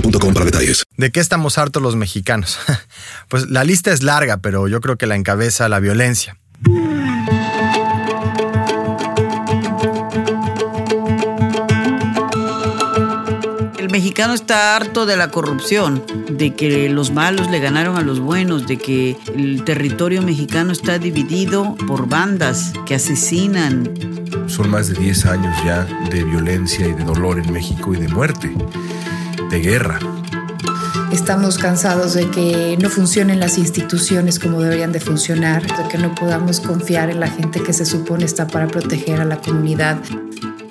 boostmobile.com 0.00 0.34
para 0.34 0.44
detalles. 0.46 0.84
¿De 0.96 1.10
qué 1.10 1.20
estamos 1.20 1.58
hartos 1.58 1.82
los 1.82 1.96
mexicanos? 1.96 2.58
Pues 3.28 3.50
la 3.50 3.64
lista 3.64 3.92
es 3.92 4.04
larga, 4.04 4.36
pero 4.38 4.68
yo 4.68 4.80
creo 4.80 4.96
que 4.96 5.06
la 5.06 5.16
encabeza 5.16 5.68
la 5.68 5.80
violencia. 5.80 6.38
El 13.78 13.90
mexicano 13.90 14.32
está 14.32 14.76
harto 14.76 15.06
de 15.06 15.16
la 15.16 15.30
corrupción, 15.30 16.04
de 16.30 16.54
que 16.54 16.88
los 16.88 17.10
malos 17.10 17.50
le 17.50 17.58
ganaron 17.58 17.96
a 17.96 18.02
los 18.02 18.20
buenos, 18.20 18.68
de 18.68 18.76
que 18.76 19.16
el 19.34 19.64
territorio 19.64 20.22
mexicano 20.22 20.72
está 20.72 20.98
dividido 20.98 21.74
por 21.88 22.08
bandas 22.08 22.72
que 22.86 22.94
asesinan. 22.94 23.92
Son 24.46 24.70
más 24.70 24.88
de 24.88 24.94
10 24.94 25.26
años 25.26 25.56
ya 25.64 25.84
de 26.10 26.22
violencia 26.22 26.86
y 26.86 26.92
de 26.92 27.02
dolor 27.02 27.40
en 27.40 27.52
México 27.52 27.92
y 27.92 27.96
de 27.96 28.08
muerte, 28.08 28.54
de 29.50 29.60
guerra. 29.60 29.98
Estamos 31.12 31.58
cansados 31.58 32.14
de 32.14 32.30
que 32.30 32.76
no 32.80 32.90
funcionen 32.90 33.40
las 33.40 33.58
instituciones 33.58 34.38
como 34.38 34.60
deberían 34.60 34.92
de 34.92 35.00
funcionar, 35.00 35.62
de 35.62 35.88
que 35.88 35.98
no 35.98 36.14
podamos 36.14 36.60
confiar 36.60 37.10
en 37.10 37.20
la 37.20 37.28
gente 37.28 37.62
que 37.62 37.72
se 37.72 37.84
supone 37.84 38.24
está 38.24 38.46
para 38.46 38.66
proteger 38.66 39.20
a 39.20 39.24
la 39.24 39.38
comunidad. 39.38 39.98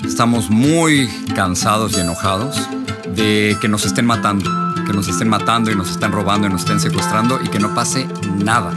Estamos 0.06 0.50
muy 0.50 1.10
cansados 1.36 1.98
y 1.98 2.02
enojados 2.02 2.70
de 3.16 3.58
que 3.60 3.68
nos 3.68 3.86
estén 3.86 4.06
matando, 4.06 4.50
que 4.86 4.94
nos 4.94 5.08
estén 5.08 5.30
matando 5.30 5.72
y 5.72 5.76
nos 5.76 5.90
estén 5.90 6.12
robando 6.12 6.48
y 6.48 6.52
nos 6.52 6.62
estén 6.62 6.80
secuestrando 6.80 7.40
y 7.44 7.48
que 7.48 7.60
no 7.60 7.74
pase 7.74 8.08
nada. 8.44 8.74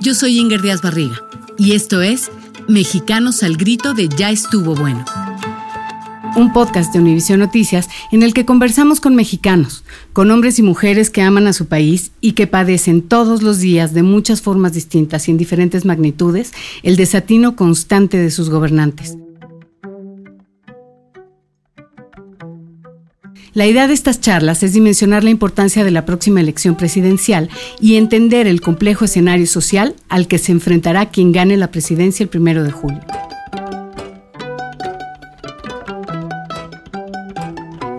Yo 0.00 0.14
soy 0.14 0.38
Inger 0.38 0.60
Díaz 0.60 0.82
Barriga 0.82 1.16
y 1.58 1.72
esto 1.72 2.02
es 2.02 2.30
Mexicanos 2.68 3.42
al 3.42 3.56
Grito 3.56 3.94
de 3.94 4.08
Ya 4.08 4.30
estuvo 4.30 4.74
bueno. 4.74 5.04
Un 6.34 6.50
podcast 6.54 6.94
de 6.94 6.98
Univisión 6.98 7.40
Noticias 7.40 7.90
en 8.10 8.22
el 8.22 8.32
que 8.32 8.46
conversamos 8.46 9.00
con 9.00 9.14
mexicanos, 9.14 9.84
con 10.14 10.30
hombres 10.30 10.58
y 10.58 10.62
mujeres 10.62 11.10
que 11.10 11.20
aman 11.20 11.46
a 11.46 11.52
su 11.52 11.66
país 11.66 12.12
y 12.22 12.32
que 12.32 12.46
padecen 12.46 13.02
todos 13.02 13.42
los 13.42 13.58
días 13.58 13.92
de 13.92 14.02
muchas 14.02 14.40
formas 14.40 14.72
distintas 14.72 15.28
y 15.28 15.30
en 15.30 15.36
diferentes 15.36 15.84
magnitudes 15.84 16.52
el 16.82 16.96
desatino 16.96 17.54
constante 17.54 18.16
de 18.16 18.30
sus 18.30 18.48
gobernantes. 18.48 19.18
La 23.52 23.66
idea 23.66 23.86
de 23.86 23.92
estas 23.92 24.22
charlas 24.22 24.62
es 24.62 24.72
dimensionar 24.72 25.24
la 25.24 25.30
importancia 25.30 25.84
de 25.84 25.90
la 25.90 26.06
próxima 26.06 26.40
elección 26.40 26.76
presidencial 26.76 27.50
y 27.78 27.96
entender 27.96 28.46
el 28.46 28.62
complejo 28.62 29.04
escenario 29.04 29.46
social 29.46 29.94
al 30.08 30.26
que 30.28 30.38
se 30.38 30.52
enfrentará 30.52 31.10
quien 31.10 31.32
gane 31.32 31.58
la 31.58 31.70
presidencia 31.70 32.24
el 32.24 32.30
primero 32.30 32.64
de 32.64 32.70
julio. 32.70 33.02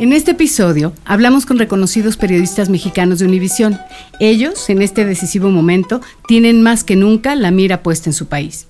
En 0.04 0.12
este 0.12 0.32
episodio 0.32 0.92
hablamos 1.06 1.46
con 1.46 1.58
reconocidos 1.58 2.18
periodistas 2.18 2.68
mexicanos 2.68 3.20
de 3.20 3.26
Univisión. 3.26 3.80
Ellos, 4.20 4.70
en 4.70 4.82
este 4.82 5.06
decisivo 5.06 5.50
momento, 5.50 6.02
tienen 6.28 6.62
más 6.62 6.84
que 6.84 6.98
nunca 6.98 7.36
la 7.36 7.52
mira 7.52 7.84
puesta 7.84 8.10
en 8.10 8.14
su 8.14 8.26
país. 8.26 8.68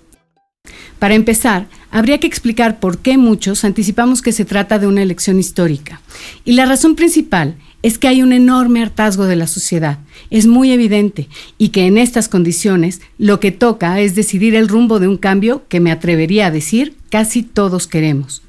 Para 0.99 1.15
empezar, 1.15 1.65
habría 1.89 2.19
que 2.19 2.27
explicar 2.27 2.79
por 2.79 2.99
qué 2.99 3.17
muchos 3.17 3.65
anticipamos 3.65 4.21
que 4.21 4.31
se 4.31 4.45
trata 4.45 4.77
de 4.77 4.85
una 4.85 5.01
elección 5.01 5.39
histórica. 5.39 6.01
Y 6.45 6.51
la 6.51 6.67
razón 6.67 6.93
principal 6.93 7.55
es 7.81 7.97
que 7.97 8.07
hay 8.07 8.21
un 8.21 8.31
enorme 8.31 8.83
hartazgo 8.83 9.25
de 9.25 9.35
la 9.35 9.47
sociedad. 9.47 9.97
Es 10.29 10.45
muy 10.45 10.71
evidente 10.71 11.29
y 11.57 11.69
que 11.69 11.87
en 11.87 11.97
estas 11.97 12.29
condiciones 12.29 13.01
lo 13.17 13.39
que 13.39 13.51
toca 13.51 13.99
es 14.01 14.13
decidir 14.13 14.53
el 14.53 14.67
rumbo 14.67 14.99
de 14.99 15.07
un 15.07 15.17
cambio 15.17 15.63
que 15.67 15.79
me 15.79 15.91
atrevería 15.91 16.45
a 16.45 16.51
decir 16.51 16.95
casi 17.09 17.41
todos 17.41 17.87
queremos. 17.87 18.43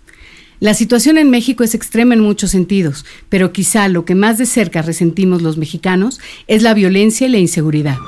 La 0.64 0.72
situación 0.72 1.19
en 1.19 1.28
México 1.28 1.62
es 1.62 1.75
extrema 1.75 2.14
en 2.14 2.20
muchos 2.20 2.50
sentidos, 2.50 3.04
pero 3.28 3.52
quizá 3.52 3.86
lo 3.88 4.06
que 4.06 4.14
más 4.14 4.38
de 4.38 4.47
cerca 4.47 4.80
resentimos 4.80 5.42
los 5.42 5.58
mexicanos 5.58 6.20
es 6.47 6.62
la 6.62 6.72
violencia 6.72 7.26
y 7.26 7.30
la 7.30 7.36
inseguridad. 7.36 7.98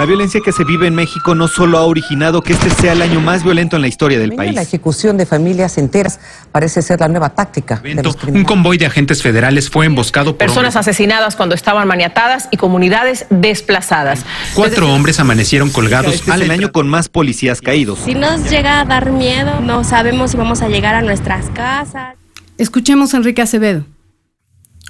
La 0.00 0.06
violencia 0.06 0.40
que 0.42 0.50
se 0.50 0.64
vive 0.64 0.86
en 0.86 0.94
México 0.94 1.34
no 1.34 1.46
solo 1.46 1.76
ha 1.76 1.82
originado 1.82 2.40
que 2.40 2.54
este 2.54 2.70
sea 2.70 2.94
el 2.94 3.02
año 3.02 3.20
más 3.20 3.44
violento 3.44 3.76
en 3.76 3.82
la 3.82 3.88
historia 3.88 4.18
del 4.18 4.32
país. 4.32 4.54
La 4.54 4.62
ejecución 4.62 5.18
de 5.18 5.26
familias 5.26 5.76
enteras 5.76 6.20
parece 6.52 6.80
ser 6.80 7.00
la 7.00 7.08
nueva 7.08 7.34
táctica. 7.34 7.82
Un 8.26 8.44
convoy 8.44 8.78
de 8.78 8.86
agentes 8.86 9.22
federales 9.22 9.68
fue 9.68 9.84
emboscado 9.84 10.30
por 10.30 10.38
Personas 10.38 10.76
asesinadas 10.76 11.36
cuando 11.36 11.54
estaban 11.54 11.86
maniatadas 11.86 12.48
y 12.50 12.56
comunidades 12.56 13.26
desplazadas. 13.28 14.24
cuatro 14.54 14.90
hombres 14.90 15.20
amanecieron 15.20 15.68
colgados 15.68 16.14
Este 16.14 16.30
es 16.30 16.34
al 16.34 16.42
el 16.44 16.50
año 16.50 16.72
con 16.72 16.88
más 16.88 17.10
policías 17.10 17.60
caídos. 17.60 17.98
Si 18.02 18.14
nos 18.14 18.48
llega 18.48 18.80
a 18.80 18.86
dar 18.86 19.10
miedo, 19.10 19.60
no 19.60 19.84
sabemos 19.84 20.30
si 20.30 20.38
vamos 20.38 20.62
a 20.62 20.70
llegar 20.70 20.94
a 20.94 21.02
nuestras 21.02 21.50
casas. 21.50 22.16
Escuchemos 22.56 23.12
a 23.12 23.18
Enrique 23.18 23.42
Acevedo. 23.42 23.84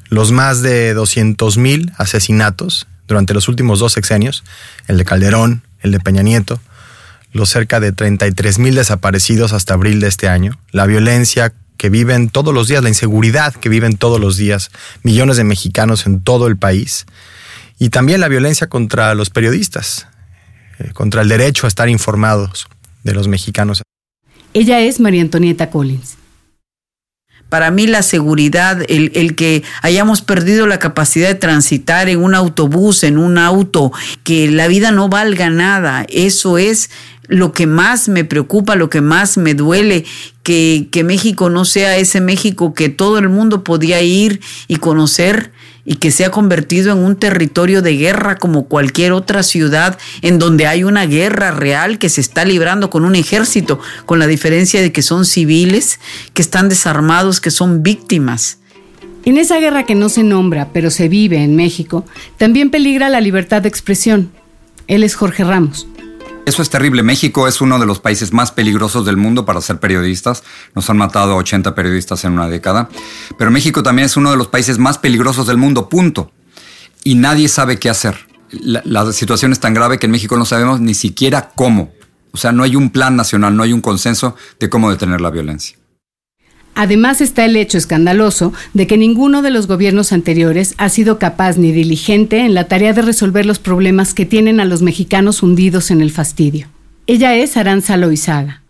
Los 0.08 0.30
más 0.30 0.62
de 0.62 0.94
200.000 0.94 1.94
asesinatos 1.98 2.86
durante 3.10 3.34
los 3.34 3.48
últimos 3.48 3.80
dos 3.80 3.92
sexenios, 3.92 4.44
el 4.86 4.96
de 4.96 5.04
Calderón, 5.04 5.64
el 5.80 5.90
de 5.90 5.98
Peña 5.98 6.22
Nieto, 6.22 6.60
los 7.32 7.50
cerca 7.50 7.80
de 7.80 7.92
33.000 7.92 8.74
desaparecidos 8.74 9.52
hasta 9.52 9.74
abril 9.74 9.98
de 9.98 10.06
este 10.06 10.28
año, 10.28 10.58
la 10.70 10.86
violencia 10.86 11.52
que 11.76 11.90
viven 11.90 12.28
todos 12.28 12.54
los 12.54 12.68
días, 12.68 12.84
la 12.84 12.88
inseguridad 12.88 13.52
que 13.52 13.68
viven 13.68 13.96
todos 13.96 14.20
los 14.20 14.36
días 14.36 14.70
millones 15.02 15.36
de 15.38 15.44
mexicanos 15.44 16.06
en 16.06 16.22
todo 16.22 16.46
el 16.46 16.56
país, 16.56 17.06
y 17.80 17.88
también 17.88 18.20
la 18.20 18.28
violencia 18.28 18.68
contra 18.68 19.12
los 19.16 19.30
periodistas, 19.30 20.06
eh, 20.78 20.92
contra 20.92 21.22
el 21.22 21.28
derecho 21.28 21.66
a 21.66 21.68
estar 21.68 21.88
informados 21.88 22.68
de 23.02 23.12
los 23.12 23.26
mexicanos. 23.26 23.82
Ella 24.54 24.78
es 24.80 25.00
María 25.00 25.22
Antonieta 25.22 25.68
Collins. 25.70 26.19
Para 27.50 27.70
mí 27.70 27.86
la 27.86 28.02
seguridad, 28.02 28.80
el, 28.88 29.12
el, 29.14 29.34
que 29.34 29.62
hayamos 29.82 30.22
perdido 30.22 30.66
la 30.66 30.78
capacidad 30.78 31.28
de 31.28 31.34
transitar 31.34 32.08
en 32.08 32.22
un 32.22 32.34
autobús, 32.34 33.04
en 33.04 33.18
un 33.18 33.36
auto, 33.36 33.92
que 34.24 34.50
la 34.50 34.68
vida 34.68 34.92
no 34.92 35.10
valga 35.10 35.50
nada, 35.50 36.06
eso 36.08 36.56
es 36.56 36.90
lo 37.26 37.52
que 37.52 37.66
más 37.66 38.08
me 38.08 38.24
preocupa, 38.24 38.74
lo 38.76 38.88
que 38.88 39.00
más 39.00 39.36
me 39.36 39.54
duele, 39.54 40.04
que, 40.42 40.88
que 40.90 41.04
México 41.04 41.50
no 41.50 41.64
sea 41.64 41.96
ese 41.96 42.20
México 42.20 42.72
que 42.72 42.88
todo 42.88 43.18
el 43.18 43.28
mundo 43.28 43.62
podía 43.62 44.00
ir 44.00 44.40
y 44.66 44.76
conocer 44.76 45.52
y 45.84 45.96
que 45.96 46.10
se 46.10 46.24
ha 46.24 46.30
convertido 46.30 46.92
en 46.92 46.98
un 46.98 47.16
territorio 47.16 47.82
de 47.82 47.96
guerra 47.96 48.36
como 48.36 48.66
cualquier 48.66 49.12
otra 49.12 49.42
ciudad 49.42 49.98
en 50.22 50.38
donde 50.38 50.66
hay 50.66 50.84
una 50.84 51.06
guerra 51.06 51.50
real 51.50 51.98
que 51.98 52.08
se 52.08 52.20
está 52.20 52.44
librando 52.44 52.90
con 52.90 53.04
un 53.04 53.14
ejército, 53.14 53.80
con 54.06 54.18
la 54.18 54.26
diferencia 54.26 54.80
de 54.80 54.92
que 54.92 55.02
son 55.02 55.24
civiles, 55.24 56.00
que 56.34 56.42
están 56.42 56.68
desarmados, 56.68 57.40
que 57.40 57.50
son 57.50 57.82
víctimas. 57.82 58.58
En 59.24 59.36
esa 59.36 59.58
guerra 59.58 59.84
que 59.84 59.94
no 59.94 60.08
se 60.08 60.22
nombra, 60.22 60.68
pero 60.72 60.90
se 60.90 61.08
vive 61.08 61.42
en 61.42 61.54
México, 61.54 62.06
también 62.38 62.70
peligra 62.70 63.08
la 63.08 63.20
libertad 63.20 63.62
de 63.62 63.68
expresión. 63.68 64.32
Él 64.86 65.04
es 65.04 65.14
Jorge 65.14 65.44
Ramos. 65.44 65.86
Eso 66.50 66.62
es 66.62 66.68
terrible. 66.70 67.04
México 67.04 67.46
es 67.46 67.60
uno 67.60 67.78
de 67.78 67.86
los 67.86 68.00
países 68.00 68.32
más 68.32 68.50
peligrosos 68.50 69.06
del 69.06 69.16
mundo 69.16 69.44
para 69.44 69.60
ser 69.60 69.78
periodistas. 69.78 70.42
Nos 70.74 70.90
han 70.90 70.96
matado 70.96 71.34
a 71.34 71.36
80 71.36 71.76
periodistas 71.76 72.24
en 72.24 72.32
una 72.32 72.48
década. 72.48 72.88
Pero 73.38 73.52
México 73.52 73.84
también 73.84 74.06
es 74.06 74.16
uno 74.16 74.32
de 74.32 74.36
los 74.36 74.48
países 74.48 74.76
más 74.76 74.98
peligrosos 74.98 75.46
del 75.46 75.58
mundo, 75.58 75.88
punto. 75.88 76.32
Y 77.04 77.14
nadie 77.14 77.46
sabe 77.46 77.78
qué 77.78 77.88
hacer. 77.88 78.26
La, 78.50 78.82
la 78.84 79.12
situación 79.12 79.52
es 79.52 79.60
tan 79.60 79.74
grave 79.74 80.00
que 80.00 80.06
en 80.06 80.10
México 80.10 80.36
no 80.36 80.44
sabemos 80.44 80.80
ni 80.80 80.94
siquiera 80.94 81.52
cómo. 81.54 81.92
O 82.32 82.36
sea, 82.36 82.50
no 82.50 82.64
hay 82.64 82.74
un 82.74 82.90
plan 82.90 83.14
nacional, 83.14 83.54
no 83.56 83.62
hay 83.62 83.72
un 83.72 83.80
consenso 83.80 84.34
de 84.58 84.68
cómo 84.68 84.90
detener 84.90 85.20
la 85.20 85.30
violencia. 85.30 85.78
Además 86.74 87.20
está 87.20 87.44
el 87.44 87.56
hecho 87.56 87.78
escandaloso 87.78 88.52
de 88.74 88.86
que 88.86 88.96
ninguno 88.96 89.42
de 89.42 89.50
los 89.50 89.66
gobiernos 89.66 90.12
anteriores 90.12 90.74
ha 90.78 90.88
sido 90.88 91.18
capaz 91.18 91.56
ni 91.58 91.72
diligente 91.72 92.40
en 92.40 92.54
la 92.54 92.68
tarea 92.68 92.92
de 92.92 93.02
resolver 93.02 93.46
los 93.46 93.58
problemas 93.58 94.14
que 94.14 94.26
tienen 94.26 94.60
a 94.60 94.64
los 94.64 94.82
mexicanos 94.82 95.42
hundidos 95.42 95.90
en 95.90 96.00
el 96.00 96.10
fastidio. 96.10 96.68
Ella 97.06 97.34
es 97.34 97.56
Aranza 97.56 97.96
Loizaga. 97.96 98.62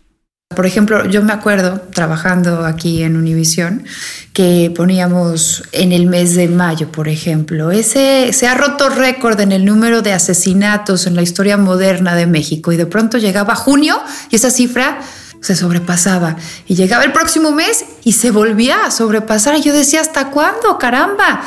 Por 0.56 0.67
ejemplo, 0.67 1.08
yo 1.08 1.23
me 1.23 1.32
acuerdo 1.32 1.81
trabajando 1.94 2.64
aquí 2.64 3.05
en 3.05 3.17
Univisión 3.17 3.85
que 4.32 4.73
poníamos 4.75 5.62
en 5.70 5.93
el 5.93 6.06
mes 6.06 6.35
de 6.35 6.49
mayo, 6.49 6.91
por 6.91 7.06
ejemplo, 7.06 7.70
ese 7.70 8.32
se 8.32 8.49
ha 8.49 8.55
roto 8.56 8.88
récord 8.88 9.38
en 9.38 9.53
el 9.53 9.64
número 9.64 10.03
de 10.03 10.12
asesinatos 10.12 11.06
en 11.06 11.14
la 11.14 11.23
historia 11.23 11.56
moderna 11.56 12.17
de 12.17 12.26
México 12.26 12.73
y 12.73 12.76
de 12.76 12.87
pronto 12.87 13.17
llegaba 13.19 13.55
junio 13.55 14.00
y 14.31 14.37
esa 14.37 14.50
cifra 14.50 14.99
se 15.40 15.56
sobrepasaba 15.56 16.37
y 16.66 16.75
llegaba 16.75 17.04
el 17.04 17.12
próximo 17.12 17.52
mes 17.52 17.84
y 18.04 18.12
se 18.12 18.31
volvía 18.31 18.84
a 18.84 18.90
sobrepasar. 18.90 19.56
Y 19.56 19.62
yo 19.62 19.72
decía, 19.72 20.00
¿hasta 20.00 20.31
cuándo? 20.31 20.78
Caramba. 20.78 21.42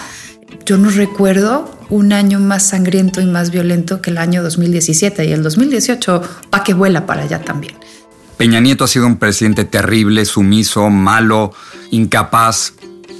Yo 0.65 0.77
no 0.77 0.89
recuerdo 0.89 1.77
un 1.89 2.13
año 2.13 2.39
más 2.39 2.69
sangriento 2.69 3.21
y 3.21 3.25
más 3.25 3.51
violento 3.51 4.01
que 4.01 4.09
el 4.11 4.17
año 4.17 4.43
2017 4.43 5.25
y 5.25 5.31
el 5.31 5.43
2018 5.43 6.21
pa' 6.49 6.63
que 6.63 6.73
vuela 6.73 7.05
para 7.05 7.23
allá 7.23 7.41
también. 7.41 7.75
Peña 8.37 8.59
Nieto 8.59 8.83
ha 8.83 8.87
sido 8.87 9.05
un 9.05 9.17
presidente 9.17 9.63
terrible, 9.63 10.25
sumiso, 10.25 10.89
malo, 10.89 11.53
incapaz. 11.91 12.73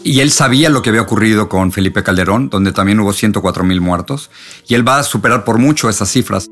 Y 0.04 0.20
él 0.20 0.32
sabía 0.32 0.70
lo 0.70 0.82
que 0.82 0.90
había 0.90 1.02
ocurrido 1.02 1.48
con 1.48 1.72
Felipe 1.72 2.04
Calderón, 2.04 2.50
donde 2.50 2.72
también 2.72 3.00
hubo 3.00 3.14
104 3.14 3.64
mil 3.64 3.80
muertos. 3.80 4.32
Y 4.68 4.74
él 4.74 4.86
va 4.88 5.00
a 5.00 5.04
superar 5.04 5.44
por 5.46 5.60
mucho 5.60 5.90
esas 5.90 6.10
cifras. 6.10 6.50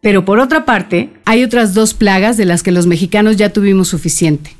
Pero 0.00 0.24
por 0.24 0.38
otra 0.38 0.64
parte, 0.64 1.10
hay 1.26 1.44
otras 1.44 1.74
dos 1.74 1.92
plagas 1.92 2.36
de 2.36 2.46
las 2.46 2.62
que 2.62 2.72
los 2.72 2.86
mexicanos 2.86 3.36
ya 3.36 3.50
tuvimos 3.50 3.88
suficiente. 3.88 4.56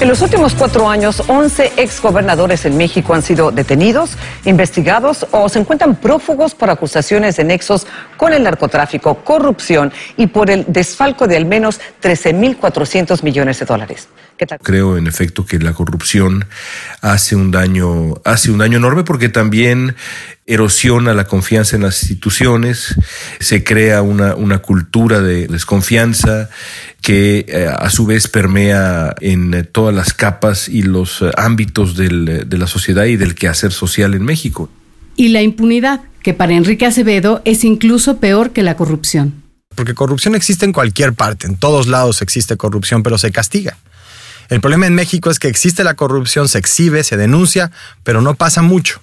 En 0.00 0.08
los 0.08 0.20
últimos 0.22 0.54
cuatro 0.54 0.88
años, 0.88 1.22
11 1.28 1.74
exgobernadores 1.76 2.64
en 2.64 2.76
México 2.76 3.14
han 3.14 3.22
sido 3.22 3.52
detenidos, 3.52 4.16
investigados 4.44 5.26
o 5.30 5.48
se 5.48 5.60
encuentran 5.60 5.94
prófugos 5.94 6.56
por 6.56 6.70
acusaciones 6.70 7.36
de 7.36 7.44
nexos 7.44 7.86
con 8.16 8.32
el 8.32 8.42
narcotráfico, 8.42 9.16
corrupción 9.22 9.92
y 10.16 10.26
por 10.26 10.50
el 10.50 10.64
desfalco 10.66 11.28
de 11.28 11.36
al 11.36 11.44
menos 11.44 11.80
13.400 12.02 13.22
millones 13.22 13.60
de 13.60 13.66
dólares. 13.66 14.08
Creo 14.62 14.96
en 14.96 15.06
efecto 15.06 15.46
que 15.46 15.58
la 15.58 15.72
corrupción 15.72 16.46
hace 17.00 17.36
un 17.36 17.50
daño, 17.50 18.14
hace 18.24 18.50
un 18.50 18.58
daño 18.58 18.78
enorme 18.78 19.04
porque 19.04 19.28
también 19.28 19.94
erosiona 20.46 21.14
la 21.14 21.24
confianza 21.24 21.76
en 21.76 21.82
las 21.82 22.02
instituciones, 22.02 22.94
se 23.38 23.64
crea 23.64 24.02
una, 24.02 24.34
una 24.34 24.58
cultura 24.58 25.20
de 25.20 25.46
desconfianza 25.46 26.50
que 27.00 27.46
eh, 27.48 27.66
a 27.66 27.90
su 27.90 28.06
vez 28.06 28.28
permea 28.28 29.14
en 29.20 29.68
todas 29.70 29.94
las 29.94 30.12
capas 30.12 30.68
y 30.68 30.82
los 30.82 31.24
ámbitos 31.36 31.96
del, 31.96 32.48
de 32.48 32.58
la 32.58 32.66
sociedad 32.66 33.04
y 33.04 33.16
del 33.16 33.34
quehacer 33.34 33.72
social 33.72 34.14
en 34.14 34.24
México. 34.24 34.68
Y 35.16 35.28
la 35.28 35.42
impunidad, 35.42 36.00
que 36.22 36.34
para 36.34 36.54
Enrique 36.54 36.86
Acevedo 36.86 37.42
es 37.44 37.64
incluso 37.64 38.18
peor 38.18 38.50
que 38.50 38.62
la 38.62 38.76
corrupción. 38.76 39.42
Porque 39.74 39.94
corrupción 39.94 40.34
existe 40.34 40.64
en 40.64 40.72
cualquier 40.72 41.14
parte, 41.14 41.46
en 41.46 41.56
todos 41.56 41.86
lados 41.86 42.22
existe 42.22 42.56
corrupción, 42.56 43.02
pero 43.02 43.18
se 43.18 43.30
castiga. 43.30 43.78
El 44.52 44.60
problema 44.60 44.86
en 44.86 44.94
México 44.94 45.30
es 45.30 45.38
que 45.38 45.48
existe 45.48 45.82
la 45.82 45.94
corrupción, 45.94 46.46
se 46.46 46.58
exhibe, 46.58 47.04
se 47.04 47.16
denuncia, 47.16 47.70
pero 48.04 48.20
no 48.20 48.34
pasa 48.34 48.60
mucho. 48.60 49.00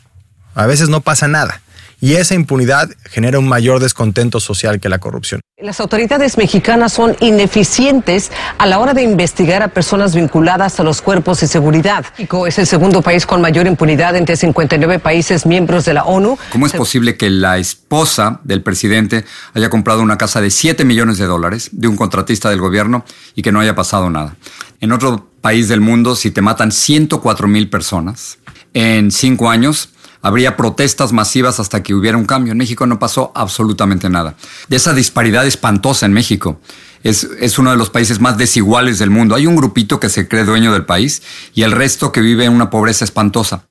A 0.54 0.68
veces 0.68 0.90
no 0.90 1.02
pasa 1.02 1.28
nada. 1.28 1.62
Y 2.02 2.14
esa 2.16 2.34
impunidad 2.34 2.90
genera 3.10 3.40
un 3.40 3.48
mayor 3.48 3.80
descontento 3.80 4.40
social 4.40 4.80
que 4.80 4.88
la 4.88 5.00
corrupción. 5.00 5.42
Las 5.62 5.82
autoridades 5.82 6.38
mexicanas 6.38 6.94
son 6.94 7.18
ineficientes 7.20 8.32
a 8.58 8.66
la 8.66 8.80
hora 8.80 8.94
de 8.94 9.04
investigar 9.04 9.62
a 9.62 9.68
personas 9.68 10.16
vinculadas 10.16 10.80
a 10.80 10.84
los 10.84 11.02
cuerpos 11.02 11.42
de 11.42 11.48
seguridad. 11.48 12.06
México 12.12 12.48
es 12.48 12.58
el 12.58 12.66
segundo 12.66 13.02
país 13.02 13.26
con 13.26 13.42
mayor 13.42 13.68
impunidad 13.68 14.16
entre 14.16 14.38
59 14.38 15.00
países 15.00 15.46
miembros 15.46 15.84
de 15.84 15.94
la 15.94 16.06
ONU. 16.06 16.38
¿Cómo 16.54 16.66
es 16.66 16.72
posible 16.72 17.18
que 17.18 17.30
la 17.30 17.58
esposa 17.58 18.40
del 18.46 18.64
presidente 18.64 19.26
haya 19.54 19.70
comprado 19.70 20.02
una 20.02 20.18
casa 20.18 20.40
de 20.40 20.50
7 20.50 20.86
millones 20.86 21.18
de 21.18 21.26
dólares 21.26 21.70
de 21.74 21.90
un 21.90 21.98
contratista 21.98 22.50
del 22.50 22.62
gobierno 22.62 23.04
y 23.36 23.42
que 23.42 23.52
no 23.52 23.60
haya 23.60 23.76
pasado 23.76 24.10
nada? 24.10 24.38
En 24.80 24.94
otro 24.94 25.28
país 25.42 25.68
del 25.68 25.82
mundo, 25.82 26.16
si 26.16 26.32
te 26.32 26.42
matan 26.42 26.72
104 26.72 27.50
mil 27.50 27.70
personas 27.70 28.38
en 28.74 29.12
cinco 29.12 29.50
años, 29.50 29.90
habría 30.22 30.58
protestas 30.58 31.14
masivas 31.14 31.60
hasta 31.60 31.84
que 31.84 31.94
hubiera 31.94 32.18
un 32.18 32.26
cambio. 32.26 32.52
En 32.52 32.58
México 32.58 32.86
no 32.86 33.00
pasó 33.00 33.32
absolutamente 33.36 34.10
nada. 34.10 34.36
De 34.68 34.76
esa 34.76 34.94
disparidad 34.94 35.46
espantosa 35.46 36.06
en 36.06 36.14
México. 36.14 36.60
Es, 37.04 37.24
es, 37.40 37.58
uno 37.58 37.72
de 37.72 37.78
los 37.78 37.90
países 37.90 38.20
más 38.20 38.38
desiguales 38.38 39.00
del 39.00 39.10
mundo. 39.10 39.36
Hay 39.36 39.48
un 39.48 39.56
grupito 39.56 40.00
que 40.00 40.10
se 40.10 40.28
cree 40.28 40.44
dueño 40.44 40.74
del 40.74 40.86
país 40.86 41.22
y 41.54 41.64
el 41.64 41.72
resto 41.72 42.12
que 42.12 42.22
vive 42.22 42.46
en 42.46 42.54
una 42.54 42.70
pobreza 42.70 43.06
espantosa. 43.06 43.70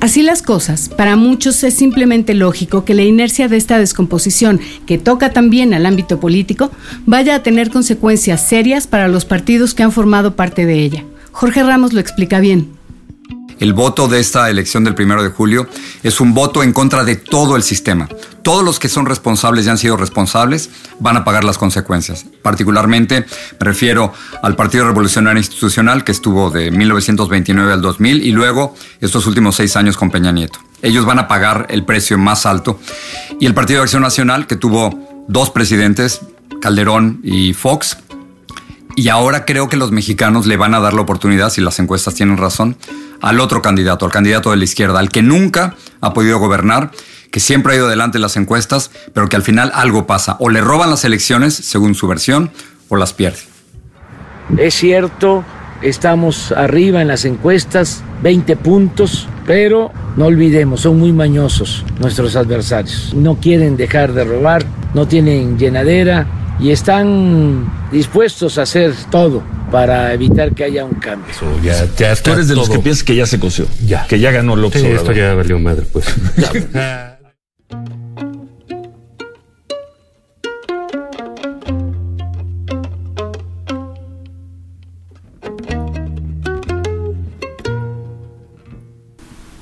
Así 0.00 0.22
las 0.22 0.40
cosas, 0.40 0.88
para 0.88 1.14
muchos 1.14 1.62
es 1.62 1.74
simplemente 1.74 2.32
lógico 2.32 2.86
que 2.86 2.94
la 2.94 3.02
inercia 3.02 3.48
de 3.48 3.58
esta 3.58 3.78
descomposición, 3.78 4.58
que 4.86 4.96
toca 4.96 5.34
también 5.34 5.74
al 5.74 5.84
ámbito 5.84 6.18
político, 6.18 6.70
vaya 7.04 7.34
a 7.34 7.42
tener 7.42 7.70
consecuencias 7.70 8.48
serias 8.48 8.86
para 8.86 9.08
los 9.08 9.26
partidos 9.26 9.74
que 9.74 9.82
han 9.82 9.92
formado 9.92 10.36
parte 10.36 10.64
de 10.64 10.82
ella. 10.82 11.04
Jorge 11.32 11.62
Ramos 11.62 11.92
lo 11.92 12.00
explica 12.00 12.40
bien. 12.40 12.79
El 13.60 13.74
voto 13.74 14.08
de 14.08 14.20
esta 14.20 14.48
elección 14.48 14.84
del 14.84 14.94
primero 14.94 15.22
de 15.22 15.28
julio 15.28 15.68
es 16.02 16.18
un 16.20 16.32
voto 16.32 16.62
en 16.62 16.72
contra 16.72 17.04
de 17.04 17.16
todo 17.16 17.56
el 17.56 17.62
sistema. 17.62 18.08
Todos 18.42 18.64
los 18.64 18.78
que 18.78 18.88
son 18.88 19.04
responsables 19.04 19.66
y 19.66 19.68
han 19.68 19.76
sido 19.76 19.98
responsables 19.98 20.70
van 20.98 21.18
a 21.18 21.24
pagar 21.24 21.44
las 21.44 21.58
consecuencias. 21.58 22.24
Particularmente 22.40 23.26
me 23.60 23.64
refiero 23.66 24.14
al 24.42 24.56
Partido 24.56 24.86
Revolucionario 24.86 25.38
Institucional 25.38 26.04
que 26.04 26.12
estuvo 26.12 26.48
de 26.48 26.70
1929 26.70 27.70
al 27.70 27.82
2000 27.82 28.22
y 28.24 28.32
luego 28.32 28.74
estos 29.02 29.26
últimos 29.26 29.56
seis 29.56 29.76
años 29.76 29.98
con 29.98 30.10
Peña 30.10 30.32
Nieto. 30.32 30.58
Ellos 30.80 31.04
van 31.04 31.18
a 31.18 31.28
pagar 31.28 31.66
el 31.68 31.84
precio 31.84 32.16
más 32.16 32.46
alto. 32.46 32.80
Y 33.40 33.44
el 33.44 33.52
Partido 33.52 33.80
de 33.80 33.82
Acción 33.82 34.00
Nacional 34.02 34.46
que 34.46 34.56
tuvo 34.56 35.26
dos 35.28 35.50
presidentes, 35.50 36.22
Calderón 36.62 37.20
y 37.22 37.52
Fox, 37.52 37.98
y 38.96 39.08
ahora 39.08 39.44
creo 39.44 39.68
que 39.68 39.76
los 39.76 39.92
mexicanos 39.92 40.46
le 40.46 40.56
van 40.56 40.74
a 40.74 40.80
dar 40.80 40.94
la 40.94 41.02
oportunidad, 41.02 41.50
si 41.50 41.60
las 41.60 41.78
encuestas 41.78 42.14
tienen 42.14 42.36
razón, 42.36 42.76
al 43.20 43.40
otro 43.40 43.62
candidato, 43.62 44.04
al 44.04 44.12
candidato 44.12 44.50
de 44.50 44.56
la 44.56 44.64
izquierda, 44.64 44.98
al 44.98 45.10
que 45.10 45.22
nunca 45.22 45.74
ha 46.00 46.12
podido 46.12 46.38
gobernar, 46.38 46.90
que 47.30 47.40
siempre 47.40 47.72
ha 47.72 47.76
ido 47.76 47.86
adelante 47.86 48.18
en 48.18 48.22
las 48.22 48.36
encuestas, 48.36 48.90
pero 49.14 49.28
que 49.28 49.36
al 49.36 49.42
final 49.42 49.70
algo 49.74 50.06
pasa. 50.06 50.36
O 50.40 50.50
le 50.50 50.60
roban 50.60 50.90
las 50.90 51.04
elecciones, 51.04 51.54
según 51.54 51.94
su 51.94 52.08
versión, 52.08 52.50
o 52.88 52.96
las 52.96 53.12
pierde. 53.12 53.38
Es 54.58 54.74
cierto, 54.74 55.44
estamos 55.80 56.50
arriba 56.52 57.00
en 57.02 57.08
las 57.08 57.24
encuestas, 57.24 58.02
20 58.22 58.56
puntos, 58.56 59.28
pero 59.46 59.92
no 60.16 60.26
olvidemos, 60.26 60.80
son 60.80 60.98
muy 60.98 61.12
mañosos 61.12 61.84
nuestros 62.00 62.34
adversarios. 62.36 63.14
No 63.14 63.36
quieren 63.36 63.76
dejar 63.76 64.12
de 64.12 64.24
robar, 64.24 64.64
no 64.92 65.06
tienen 65.06 65.56
llenadera 65.56 66.26
y 66.60 66.70
están 66.70 67.70
dispuestos 67.90 68.58
a 68.58 68.62
hacer 68.62 68.94
todo 69.10 69.42
para 69.70 70.12
evitar 70.12 70.54
que 70.54 70.64
haya 70.64 70.84
un 70.84 70.94
cambio. 70.94 71.32
Tú 71.38 72.30
eres 72.32 72.48
de 72.48 72.54
los 72.54 72.68
que 72.68 72.78
piensas 72.78 73.04
que 73.04 73.14
ya 73.14 73.26
se 73.26 73.40
coció, 73.40 73.66
ya. 73.86 74.06
que 74.06 74.18
ya 74.18 74.30
ganó 74.30 74.56
López 74.56 74.82
sí, 74.82 74.88
Esto 74.88 75.12
ya 75.12 75.34
valió 75.34 75.58
madre, 75.58 75.86
pues. 75.92 76.06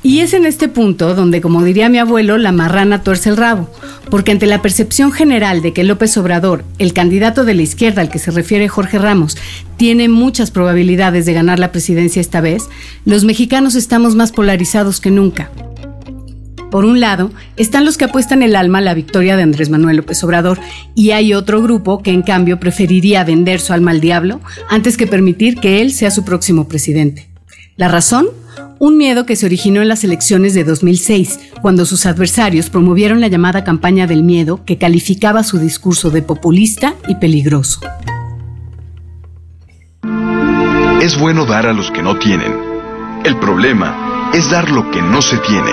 Y 0.02 0.20
es 0.20 0.32
en 0.32 0.46
este 0.46 0.68
punto 0.68 1.14
donde, 1.14 1.42
como 1.42 1.62
diría 1.62 1.88
mi 1.90 1.98
abuelo, 1.98 2.38
la 2.38 2.50
marrana 2.50 3.02
tuerce 3.02 3.28
el 3.28 3.36
rabo 3.36 3.68
porque 4.10 4.32
ante 4.32 4.46
la 4.46 4.62
percepción 4.62 5.12
general 5.12 5.62
de 5.62 5.72
que 5.72 5.84
López 5.84 6.16
Obrador, 6.16 6.64
el 6.78 6.92
candidato 6.92 7.44
de 7.44 7.54
la 7.54 7.62
izquierda 7.62 8.02
al 8.02 8.10
que 8.10 8.18
se 8.18 8.30
refiere 8.30 8.68
Jorge 8.68 8.98
Ramos, 8.98 9.36
tiene 9.76 10.08
muchas 10.08 10.50
probabilidades 10.50 11.26
de 11.26 11.34
ganar 11.34 11.58
la 11.58 11.72
presidencia 11.72 12.20
esta 12.20 12.40
vez, 12.40 12.68
los 13.04 13.24
mexicanos 13.24 13.74
estamos 13.74 14.14
más 14.14 14.32
polarizados 14.32 15.00
que 15.00 15.10
nunca. 15.10 15.50
Por 16.70 16.84
un 16.84 17.00
lado, 17.00 17.30
están 17.56 17.86
los 17.86 17.96
que 17.96 18.04
apuestan 18.04 18.42
el 18.42 18.54
alma 18.54 18.78
a 18.78 18.82
la 18.82 18.92
victoria 18.92 19.36
de 19.36 19.42
Andrés 19.42 19.70
Manuel 19.70 19.96
López 19.96 20.22
Obrador 20.22 20.60
y 20.94 21.12
hay 21.12 21.32
otro 21.32 21.62
grupo 21.62 22.02
que 22.02 22.10
en 22.10 22.22
cambio 22.22 22.60
preferiría 22.60 23.24
vender 23.24 23.60
su 23.60 23.72
alma 23.72 23.92
al 23.92 24.00
diablo 24.00 24.40
antes 24.68 24.98
que 24.98 25.06
permitir 25.06 25.60
que 25.60 25.80
él 25.80 25.92
sea 25.92 26.10
su 26.10 26.24
próximo 26.24 26.68
presidente. 26.68 27.28
¿La 27.76 27.88
razón? 27.88 28.26
Un 28.78 28.96
miedo 28.96 29.26
que 29.26 29.36
se 29.36 29.46
originó 29.46 29.82
en 29.82 29.88
las 29.88 30.04
elecciones 30.04 30.54
de 30.54 30.64
2006, 30.64 31.40
cuando 31.62 31.84
sus 31.84 32.06
adversarios 32.06 32.70
promovieron 32.70 33.20
la 33.20 33.28
llamada 33.28 33.64
campaña 33.64 34.06
del 34.06 34.22
miedo 34.22 34.64
que 34.64 34.78
calificaba 34.78 35.42
su 35.42 35.58
discurso 35.58 36.10
de 36.10 36.22
populista 36.22 36.94
y 37.08 37.16
peligroso. 37.16 37.80
Es 41.00 41.18
bueno 41.18 41.44
dar 41.46 41.66
a 41.66 41.72
los 41.72 41.90
que 41.90 42.02
no 42.02 42.18
tienen. 42.18 42.52
El 43.24 43.36
problema 43.38 44.30
es 44.32 44.50
dar 44.50 44.70
lo 44.70 44.90
que 44.90 45.00
no 45.00 45.22
se 45.22 45.38
tiene. 45.38 45.70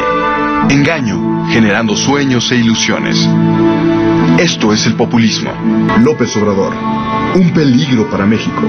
Engaño, 0.70 1.48
generando 1.50 1.96
sueños 1.96 2.52
e 2.52 2.58
ilusiones. 2.58 3.18
Esto 4.40 4.74
es 4.74 4.86
el 4.86 4.96
populismo. 4.96 5.52
López 6.04 6.36
Obrador, 6.38 6.74
un 7.36 7.54
peligro 7.54 8.10
para 8.10 8.26
México. 8.26 8.62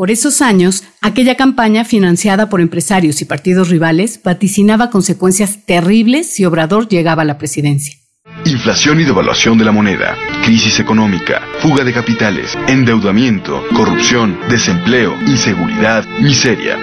Por 0.00 0.10
esos 0.10 0.40
años, 0.40 0.84
aquella 1.02 1.34
campaña 1.34 1.84
financiada 1.84 2.48
por 2.48 2.62
empresarios 2.62 3.20
y 3.20 3.26
partidos 3.26 3.68
rivales 3.68 4.18
vaticinaba 4.24 4.88
consecuencias 4.88 5.66
terribles 5.66 6.32
si 6.32 6.46
Obrador 6.46 6.88
llegaba 6.88 7.20
a 7.20 7.26
la 7.26 7.36
presidencia. 7.36 7.98
Inflación 8.46 8.98
y 9.02 9.04
devaluación 9.04 9.58
de 9.58 9.66
la 9.66 9.72
moneda, 9.72 10.16
crisis 10.42 10.80
económica, 10.80 11.42
fuga 11.58 11.84
de 11.84 11.92
capitales, 11.92 12.56
endeudamiento, 12.66 13.62
corrupción, 13.76 14.38
desempleo, 14.48 15.14
inseguridad, 15.26 16.06
miseria. 16.18 16.78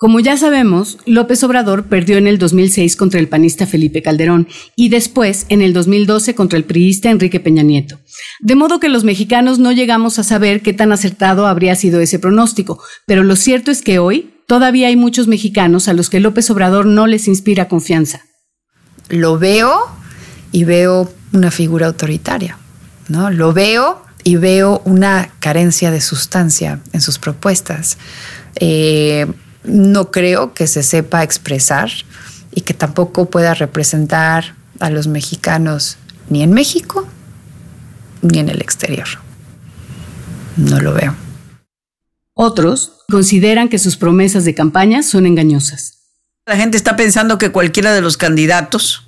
Como 0.00 0.18
ya 0.18 0.38
sabemos, 0.38 0.96
López 1.04 1.44
Obrador 1.44 1.84
perdió 1.84 2.16
en 2.16 2.26
el 2.26 2.38
2006 2.38 2.96
contra 2.96 3.20
el 3.20 3.28
panista 3.28 3.66
Felipe 3.66 4.00
Calderón 4.00 4.48
y 4.74 4.88
después 4.88 5.44
en 5.50 5.60
el 5.60 5.74
2012 5.74 6.34
contra 6.34 6.56
el 6.56 6.64
priista 6.64 7.10
Enrique 7.10 7.38
Peña 7.38 7.62
Nieto. 7.62 8.00
De 8.40 8.54
modo 8.54 8.80
que 8.80 8.88
los 8.88 9.04
mexicanos 9.04 9.58
no 9.58 9.72
llegamos 9.72 10.18
a 10.18 10.22
saber 10.22 10.62
qué 10.62 10.72
tan 10.72 10.90
acertado 10.90 11.46
habría 11.46 11.76
sido 11.76 12.00
ese 12.00 12.18
pronóstico, 12.18 12.82
pero 13.04 13.24
lo 13.24 13.36
cierto 13.36 13.70
es 13.70 13.82
que 13.82 13.98
hoy 13.98 14.32
todavía 14.46 14.88
hay 14.88 14.96
muchos 14.96 15.28
mexicanos 15.28 15.86
a 15.86 15.92
los 15.92 16.08
que 16.08 16.20
López 16.20 16.48
Obrador 16.50 16.86
no 16.86 17.06
les 17.06 17.28
inspira 17.28 17.68
confianza. 17.68 18.22
Lo 19.10 19.38
veo 19.38 19.82
y 20.50 20.64
veo 20.64 21.12
una 21.34 21.50
figura 21.50 21.88
autoritaria, 21.88 22.56
¿no? 23.08 23.30
Lo 23.30 23.52
veo 23.52 24.02
y 24.24 24.36
veo 24.36 24.80
una 24.86 25.30
carencia 25.40 25.90
de 25.90 26.00
sustancia 26.00 26.80
en 26.94 27.02
sus 27.02 27.18
propuestas. 27.18 27.98
Eh, 28.54 29.26
no 29.64 30.10
creo 30.10 30.54
que 30.54 30.66
se 30.66 30.82
sepa 30.82 31.22
expresar 31.22 31.90
y 32.52 32.62
que 32.62 32.74
tampoco 32.74 33.30
pueda 33.30 33.54
representar 33.54 34.54
a 34.80 34.90
los 34.90 35.06
mexicanos 35.06 35.98
ni 36.28 36.42
en 36.42 36.52
México 36.52 37.06
ni 38.22 38.38
en 38.38 38.48
el 38.48 38.60
exterior. 38.60 39.06
No 40.56 40.80
lo 40.80 40.92
veo. 40.94 41.14
Otros 42.34 42.92
consideran 43.10 43.68
que 43.68 43.78
sus 43.78 43.96
promesas 43.96 44.44
de 44.44 44.54
campaña 44.54 45.02
son 45.02 45.26
engañosas. 45.26 45.98
La 46.46 46.56
gente 46.56 46.76
está 46.76 46.96
pensando 46.96 47.38
que 47.38 47.52
cualquiera 47.52 47.92
de 47.92 48.00
los 48.00 48.16
candidatos, 48.16 49.06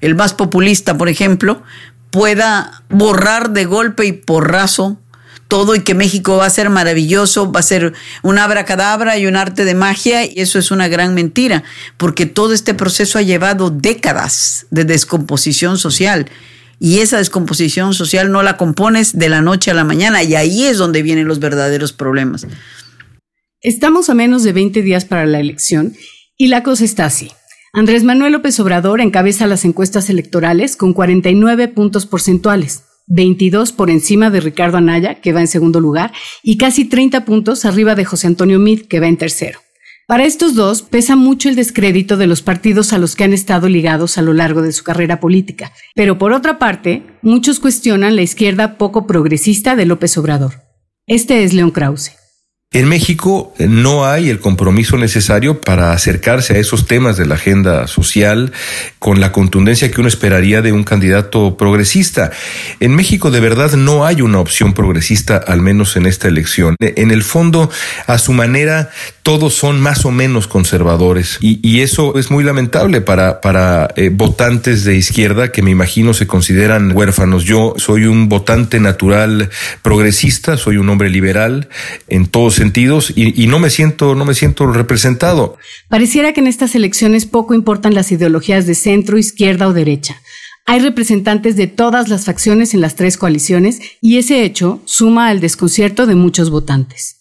el 0.00 0.14
más 0.14 0.32
populista, 0.32 0.96
por 0.96 1.08
ejemplo, 1.08 1.62
pueda 2.10 2.82
borrar 2.88 3.50
de 3.50 3.64
golpe 3.64 4.06
y 4.06 4.12
porrazo 4.12 5.01
todo 5.52 5.74
y 5.74 5.80
que 5.80 5.94
México 5.94 6.38
va 6.38 6.46
a 6.46 6.50
ser 6.50 6.70
maravilloso, 6.70 7.52
va 7.52 7.60
a 7.60 7.62
ser 7.62 7.92
un 8.22 8.38
abracadabra 8.38 9.18
y 9.18 9.26
un 9.26 9.36
arte 9.36 9.66
de 9.66 9.74
magia, 9.74 10.24
y 10.24 10.40
eso 10.40 10.58
es 10.58 10.70
una 10.70 10.88
gran 10.88 11.12
mentira, 11.12 11.62
porque 11.98 12.24
todo 12.24 12.54
este 12.54 12.72
proceso 12.72 13.18
ha 13.18 13.22
llevado 13.22 13.68
décadas 13.68 14.64
de 14.70 14.86
descomposición 14.86 15.76
social. 15.76 16.30
Y 16.80 17.00
esa 17.00 17.18
descomposición 17.18 17.92
social 17.92 18.32
no 18.32 18.42
la 18.42 18.56
compones 18.56 19.18
de 19.18 19.28
la 19.28 19.42
noche 19.42 19.70
a 19.70 19.74
la 19.74 19.84
mañana, 19.84 20.22
y 20.22 20.36
ahí 20.36 20.64
es 20.64 20.78
donde 20.78 21.02
vienen 21.02 21.28
los 21.28 21.38
verdaderos 21.38 21.92
problemas. 21.92 22.46
Estamos 23.60 24.08
a 24.08 24.14
menos 24.14 24.44
de 24.44 24.54
20 24.54 24.80
días 24.80 25.04
para 25.04 25.26
la 25.26 25.38
elección 25.38 25.94
y 26.38 26.46
la 26.46 26.62
cosa 26.62 26.86
está 26.86 27.04
así. 27.04 27.30
Andrés 27.74 28.04
Manuel 28.04 28.32
López 28.32 28.58
Obrador 28.58 29.02
encabeza 29.02 29.46
las 29.46 29.66
encuestas 29.66 30.08
electorales 30.08 30.76
con 30.76 30.94
49 30.94 31.68
puntos 31.68 32.06
porcentuales. 32.06 32.84
22 33.12 33.72
por 33.72 33.90
encima 33.90 34.30
de 34.30 34.40
Ricardo 34.40 34.78
Anaya, 34.78 35.20
que 35.20 35.32
va 35.32 35.40
en 35.40 35.46
segundo 35.46 35.80
lugar, 35.80 36.12
y 36.42 36.56
casi 36.56 36.86
30 36.86 37.24
puntos 37.24 37.64
arriba 37.64 37.94
de 37.94 38.04
José 38.04 38.26
Antonio 38.26 38.58
Mid, 38.58 38.82
que 38.82 39.00
va 39.00 39.06
en 39.06 39.18
tercero. 39.18 39.60
Para 40.08 40.24
estos 40.24 40.54
dos 40.54 40.82
pesa 40.82 41.14
mucho 41.14 41.48
el 41.48 41.54
descrédito 41.54 42.16
de 42.16 42.26
los 42.26 42.42
partidos 42.42 42.92
a 42.92 42.98
los 42.98 43.14
que 43.14 43.24
han 43.24 43.32
estado 43.32 43.68
ligados 43.68 44.18
a 44.18 44.22
lo 44.22 44.32
largo 44.32 44.62
de 44.62 44.72
su 44.72 44.82
carrera 44.82 45.20
política. 45.20 45.72
Pero 45.94 46.18
por 46.18 46.32
otra 46.32 46.58
parte, 46.58 47.02
muchos 47.22 47.60
cuestionan 47.60 48.16
la 48.16 48.22
izquierda 48.22 48.78
poco 48.78 49.06
progresista 49.06 49.76
de 49.76 49.86
López 49.86 50.16
Obrador. 50.18 50.62
Este 51.06 51.44
es 51.44 51.52
León 51.52 51.70
Krause. 51.70 52.21
En 52.74 52.88
México 52.88 53.52
no 53.58 54.06
hay 54.06 54.30
el 54.30 54.40
compromiso 54.40 54.96
necesario 54.96 55.60
para 55.60 55.92
acercarse 55.92 56.54
a 56.54 56.58
esos 56.58 56.86
temas 56.86 57.18
de 57.18 57.26
la 57.26 57.34
agenda 57.34 57.86
social 57.86 58.50
con 58.98 59.20
la 59.20 59.30
contundencia 59.30 59.90
que 59.90 60.00
uno 60.00 60.08
esperaría 60.08 60.62
de 60.62 60.72
un 60.72 60.82
candidato 60.82 61.58
progresista. 61.58 62.30
En 62.80 62.96
México 62.96 63.30
de 63.30 63.40
verdad 63.40 63.72
no 63.72 64.06
hay 64.06 64.22
una 64.22 64.38
opción 64.38 64.72
progresista, 64.72 65.36
al 65.36 65.60
menos 65.60 65.96
en 65.96 66.06
esta 66.06 66.28
elección. 66.28 66.76
En 66.80 67.10
el 67.10 67.22
fondo, 67.22 67.70
a 68.06 68.16
su 68.16 68.32
manera, 68.32 68.90
todos 69.22 69.52
son 69.52 69.78
más 69.78 70.06
o 70.06 70.10
menos 70.10 70.48
conservadores 70.48 71.38
y, 71.40 71.82
eso 71.82 72.16
es 72.16 72.30
muy 72.30 72.44
lamentable 72.44 73.00
para, 73.00 73.40
para 73.40 73.88
eh, 73.96 74.10
votantes 74.12 74.84
de 74.84 74.94
izquierda 74.94 75.50
que 75.50 75.62
me 75.62 75.72
imagino 75.72 76.14
se 76.14 76.28
consideran 76.28 76.96
huérfanos. 76.96 77.44
Yo 77.44 77.74
soy 77.76 78.04
un 78.04 78.28
votante 78.28 78.78
natural 78.78 79.50
progresista, 79.82 80.56
soy 80.56 80.76
un 80.76 80.88
hombre 80.88 81.10
liberal 81.10 81.68
en 82.08 82.26
todos 82.26 82.61
sentidos 82.62 83.12
y, 83.16 83.42
y 83.42 83.48
no 83.48 83.58
me 83.58 83.70
siento, 83.70 84.14
no 84.14 84.24
me 84.24 84.34
siento 84.34 84.68
representado. 84.72 85.56
Pareciera 85.88 86.32
que 86.32 86.38
en 86.38 86.46
estas 86.46 86.76
elecciones 86.76 87.26
poco 87.26 87.54
importan 87.54 87.92
las 87.92 88.12
ideologías 88.12 88.68
de 88.68 88.76
centro, 88.76 89.18
izquierda 89.18 89.66
o 89.66 89.72
derecha. 89.72 90.20
Hay 90.64 90.78
representantes 90.78 91.56
de 91.56 91.66
todas 91.66 92.08
las 92.08 92.24
facciones 92.24 92.72
en 92.72 92.80
las 92.80 92.94
tres 92.94 93.16
coaliciones 93.16 93.80
y 94.00 94.18
ese 94.18 94.44
hecho 94.44 94.80
suma 94.84 95.26
al 95.26 95.40
desconcierto 95.40 96.06
de 96.06 96.14
muchos 96.14 96.50
votantes. 96.50 97.16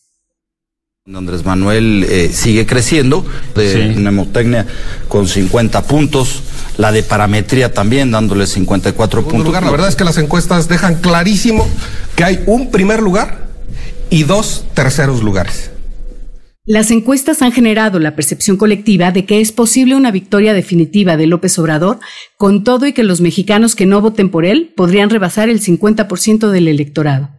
Andrés 1.12 1.44
Manuel 1.44 2.06
eh, 2.08 2.30
sigue 2.32 2.68
creciendo, 2.68 3.26
de 3.56 3.96
mnemotecnia 3.98 4.68
con 5.08 5.28
50 5.28 5.82
puntos, 5.88 6.44
la 6.78 6.92
de 6.92 7.02
parametría 7.02 7.74
también 7.74 8.12
dándole 8.12 8.46
54 8.46 9.24
puntos. 9.24 9.48
Lugar, 9.48 9.64
la 9.64 9.72
verdad 9.72 9.90
es 9.90 9.96
que 9.96 10.04
las 10.04 10.20
encuestas 10.20 10.68
dejan 10.68 11.02
clarísimo 11.02 11.68
que 12.16 12.24
hay 12.24 12.44
un 12.46 12.70
primer 12.70 13.02
lugar 13.02 13.51
y 14.12 14.24
dos 14.24 14.66
terceros 14.76 15.24
lugares. 15.24 15.72
Las 16.66 16.92
encuestas 16.92 17.42
han 17.42 17.52
generado 17.52 17.98
la 17.98 18.16
percepción 18.16 18.56
colectiva 18.56 19.12
de 19.12 19.26
que 19.26 19.42
es 19.42 19.52
posible 19.52 19.96
una 19.96 20.12
victoria 20.12 20.54
definitiva 20.54 21.18
de 21.18 21.26
López 21.26 21.58
Obrador, 21.58 22.00
con 22.38 22.64
todo 22.64 22.86
y 22.86 22.94
que 22.94 23.04
los 23.04 23.20
mexicanos 23.20 23.74
que 23.74 23.88
no 23.88 24.00
voten 24.00 24.30
por 24.30 24.46
él 24.46 24.72
podrían 24.78 25.10
rebasar 25.10 25.50
el 25.50 25.60
50% 25.60 26.50
del 26.50 26.68
electorado. 26.68 27.32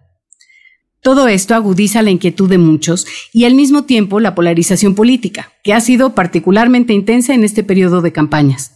Todo 1.02 1.28
esto 1.28 1.54
agudiza 1.54 2.02
la 2.02 2.10
inquietud 2.10 2.48
de 2.48 2.58
muchos 2.58 3.06
y 3.32 3.44
al 3.44 3.54
mismo 3.54 3.84
tiempo 3.84 4.18
la 4.18 4.34
polarización 4.34 4.94
política, 4.94 5.52
que 5.62 5.74
ha 5.74 5.80
sido 5.80 6.14
particularmente 6.14 6.92
intensa 6.92 7.34
en 7.34 7.44
este 7.44 7.62
periodo 7.62 8.00
de 8.00 8.12
campañas. 8.12 8.72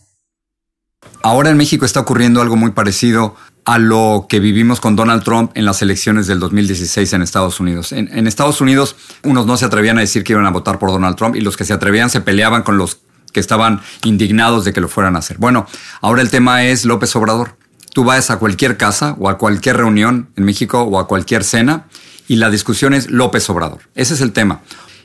Ahora 1.22 1.50
en 1.50 1.56
México 1.56 1.84
está 1.84 2.00
ocurriendo 2.00 2.40
algo 2.40 2.56
muy 2.56 2.72
parecido 2.72 3.36
a 3.66 3.78
lo 3.78 4.26
que 4.28 4.38
vivimos 4.38 4.80
con 4.80 4.94
Donald 4.94 5.24
Trump 5.24 5.50
en 5.54 5.64
las 5.64 5.82
elecciones 5.82 6.28
del 6.28 6.38
2016 6.38 7.12
en 7.12 7.22
Estados 7.22 7.58
Unidos. 7.58 7.90
En, 7.90 8.26
Estados 8.28 8.60
Unidos 8.60 8.94
unos 9.24 9.44
no 9.46 9.56
se 9.56 9.64
atrevían 9.64 9.98
a 9.98 10.02
decir 10.02 10.22
que 10.22 10.34
iban 10.34 10.46
a 10.46 10.50
votar 10.50 10.78
por 10.78 10.90
Donald 10.90 11.16
Trump 11.16 11.34
y 11.34 11.40
los 11.40 11.56
que 11.56 11.64
se 11.64 11.72
atrevían 11.72 12.08
se 12.08 12.20
peleaban 12.20 12.62
con 12.62 12.78
los 12.78 13.00
que 13.32 13.40
estaban 13.40 13.82
indignados 14.04 14.64
de 14.64 14.72
que 14.72 14.80
lo 14.80 14.88
fueran 14.88 15.16
a 15.16 15.18
hacer. 15.18 15.38
Bueno, 15.38 15.66
ahora 16.00 16.22
el 16.22 16.30
tema 16.30 16.64
es 16.64 16.84
López 16.84 17.14
Obrador. 17.16 17.56
Tú 17.92 18.04
vas 18.04 18.30
a 18.30 18.38
cualquier 18.38 18.76
casa 18.76 19.16
o 19.18 19.28
a 19.28 19.36
cualquier 19.36 19.78
reunión 19.78 20.30
en 20.36 20.44
México 20.44 20.82
o 20.82 21.00
a 21.00 21.08
cualquier 21.08 21.42
cena 21.42 21.88
y 22.28 22.36
la 22.36 22.50
discusión 22.50 22.94
es 22.94 23.10
López 23.10 23.50
Obrador. 23.50 23.80
Ese 23.96 24.14
es 24.14 24.20
el 24.20 24.32
tema. 24.32 24.60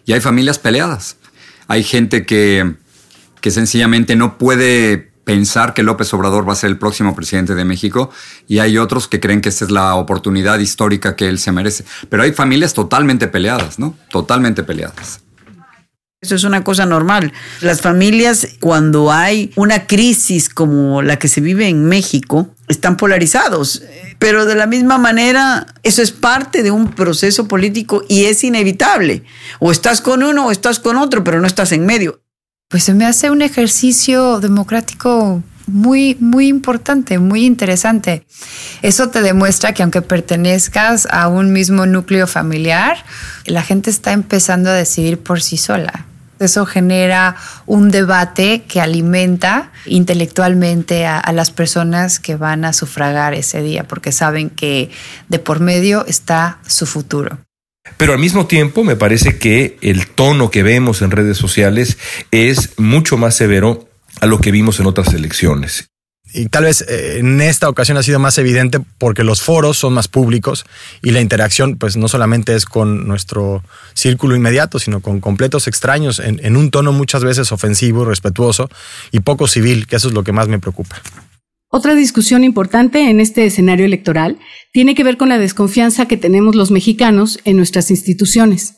Y 0.06 0.14
hay 0.14 0.22
familias 0.22 0.60
peleadas. 0.60 1.18
Hay 1.68 1.84
gente 1.84 2.28
que, 2.28 2.76
que 3.42 3.50
sencillamente 3.50 4.16
no 4.16 4.38
puede 4.38 5.11
pensar 5.24 5.74
que 5.74 5.84
López 5.84 6.14
Obrador 6.14 6.48
va 6.48 6.54
a 6.54 6.56
ser 6.56 6.70
el 6.70 6.78
próximo 6.78 7.16
presidente 7.16 7.56
de 7.56 7.66
México 7.66 8.10
y 8.48 8.60
hay 8.60 8.78
otros 8.78 9.08
que 9.08 9.20
creen 9.20 9.42
que 9.42 9.50
esta 9.50 9.66
es 9.66 9.72
la 9.72 9.96
oportunidad 9.96 10.60
histórica 10.60 11.16
que 11.16 11.30
él 11.30 11.40
se 11.40 11.52
merece. 11.52 11.86
Pero 12.10 12.24
hay 12.24 12.34
familias 12.34 12.74
totalmente 12.74 13.28
peleadas, 13.28 13.80
¿no? 13.80 13.96
Totalmente 14.10 14.64
peleadas. 14.64 15.22
Eso 16.22 16.36
es 16.36 16.44
una 16.44 16.64
cosa 16.64 16.86
normal. 16.86 17.34
Las 17.62 17.82
familias, 17.82 18.48
cuando 18.60 19.12
hay 19.12 19.52
una 19.56 19.88
crisis 19.88 20.50
como 20.50 21.02
la 21.02 21.18
que 21.18 21.28
se 21.28 21.42
vive 21.42 21.68
en 21.68 21.86
México, 21.86 22.54
están 22.68 22.96
polarizados. 22.96 23.82
Pero 24.20 24.46
de 24.46 24.54
la 24.54 24.68
misma 24.68 25.00
manera, 25.00 25.66
eso 25.82 26.04
es 26.04 26.12
parte 26.12 26.62
de 26.62 26.70
un 26.70 26.92
proceso 26.92 27.48
político 27.48 28.04
y 28.08 28.26
es 28.26 28.44
inevitable. 28.44 29.24
O 29.60 29.72
estás 29.72 30.00
con 30.00 30.22
uno 30.22 30.46
o 30.46 30.52
estás 30.52 30.80
con 30.80 30.98
otro, 30.98 31.24
pero 31.24 31.42
no 31.42 31.48
estás 31.48 31.72
en 31.72 31.88
medio. 31.88 32.21
Pues 32.72 32.86
se 32.86 32.94
me 32.94 33.06
hace 33.06 33.30
un 33.30 33.42
ejercicio 33.42 34.40
democrático 34.40 35.44
muy, 35.68 36.16
muy 36.22 36.48
importante, 36.48 37.20
muy 37.20 37.46
interesante. 37.46 38.26
Eso 38.82 39.10
te 39.10 39.22
demuestra 39.22 39.74
que 39.74 39.84
aunque 39.84 40.02
pertenezcas 40.02 41.06
a 41.12 41.28
un 41.28 41.52
mismo 41.52 41.86
núcleo 41.86 42.28
familiar, 42.28 43.04
la 43.46 43.62
gente 43.62 43.90
está 43.90 44.14
empezando 44.14 44.70
a 44.70 44.74
decidir 44.74 45.20
por 45.20 45.42
sí 45.42 45.58
sola. 45.58 46.06
Eso 46.40 46.66
genera 46.66 47.36
un 47.66 47.92
debate 47.92 48.64
que 48.64 48.80
alimenta 48.80 49.74
intelectualmente 49.86 51.06
a, 51.06 51.20
a, 51.20 51.34
las 51.34 51.52
personas 51.52 52.20
que 52.22 52.38
van 52.38 52.64
a 52.64 52.72
sufragar 52.72 53.34
ese 53.34 53.62
día, 53.62 53.84
porque 53.84 54.14
saben 54.14 54.50
que 54.50 54.90
de 55.28 55.40
por 55.40 55.60
medio 55.60 56.06
está 56.08 56.60
su 56.66 56.86
futuro. 56.86 57.38
Pero 57.98 58.14
al 58.14 58.20
mismo 58.20 58.48
tiempo 58.48 58.84
me 58.84 58.96
parece 58.96 59.38
que 59.38 59.78
el 59.82 60.08
tono 60.08 60.52
que 60.52 60.64
vemos 60.64 61.02
en 61.02 61.12
redes 61.12 61.38
sociales 61.38 61.98
es 62.32 62.78
mucho 62.78 63.18
más 63.18 63.36
severo 63.36 63.88
a 64.20 64.26
lo 64.26 64.40
que 64.40 64.52
vimos 64.52 64.80
en 64.80 64.88
otras 64.88 65.14
elecciones. 65.14 65.88
Y 66.34 66.48
tal 66.48 66.64
vez 66.64 66.86
eh, 66.88 67.18
en 67.20 67.42
esta 67.42 67.68
ocasión 67.68 67.98
ha 67.98 68.04
sido 68.04 68.18
más 68.18 68.38
evidente 68.38 68.80
porque 68.98 69.24
los 69.24 69.42
foros 69.42 69.78
son 69.78 69.94
más 69.94 70.08
públicos 70.08 70.66
y 71.02 71.12
la 71.12 71.20
interacción 71.20 71.78
pues 71.78 71.98
no 71.98 72.08
solamente 72.08 72.56
es 72.56 72.66
con 72.66 73.08
nuestro 73.08 73.64
círculo 73.94 74.36
inmediato, 74.36 74.80
sino 74.80 75.02
con 75.02 75.20
completos 75.20 75.68
extraños 75.68 76.20
en, 76.20 76.40
en 76.44 76.56
un 76.56 76.72
tono 76.72 76.94
muchas 76.94 77.24
veces 77.24 77.52
ofensivo, 77.52 78.06
respetuoso 78.06 78.70
y 79.12 79.20
poco 79.20 79.48
civil, 79.48 79.88
que 79.88 79.98
eso 79.98 80.08
es 80.08 80.14
lo 80.14 80.24
que 80.24 80.32
más 80.32 80.48
me 80.48 80.60
preocupa. 80.60 81.02
Otra 81.74 81.96
discusión 81.96 82.44
importante 82.44 83.10
en 83.10 83.22
este 83.22 83.46
escenario 83.46 83.86
electoral 83.86 84.38
tiene 84.74 84.94
que 84.94 85.06
ver 85.06 85.16
con 85.16 85.30
la 85.30 85.38
desconfianza 85.38 86.06
que 86.06 86.18
tenemos 86.18 86.54
los 86.54 86.70
mexicanos 86.70 87.40
en 87.46 87.56
nuestras 87.56 87.92
instituciones. 87.92 88.76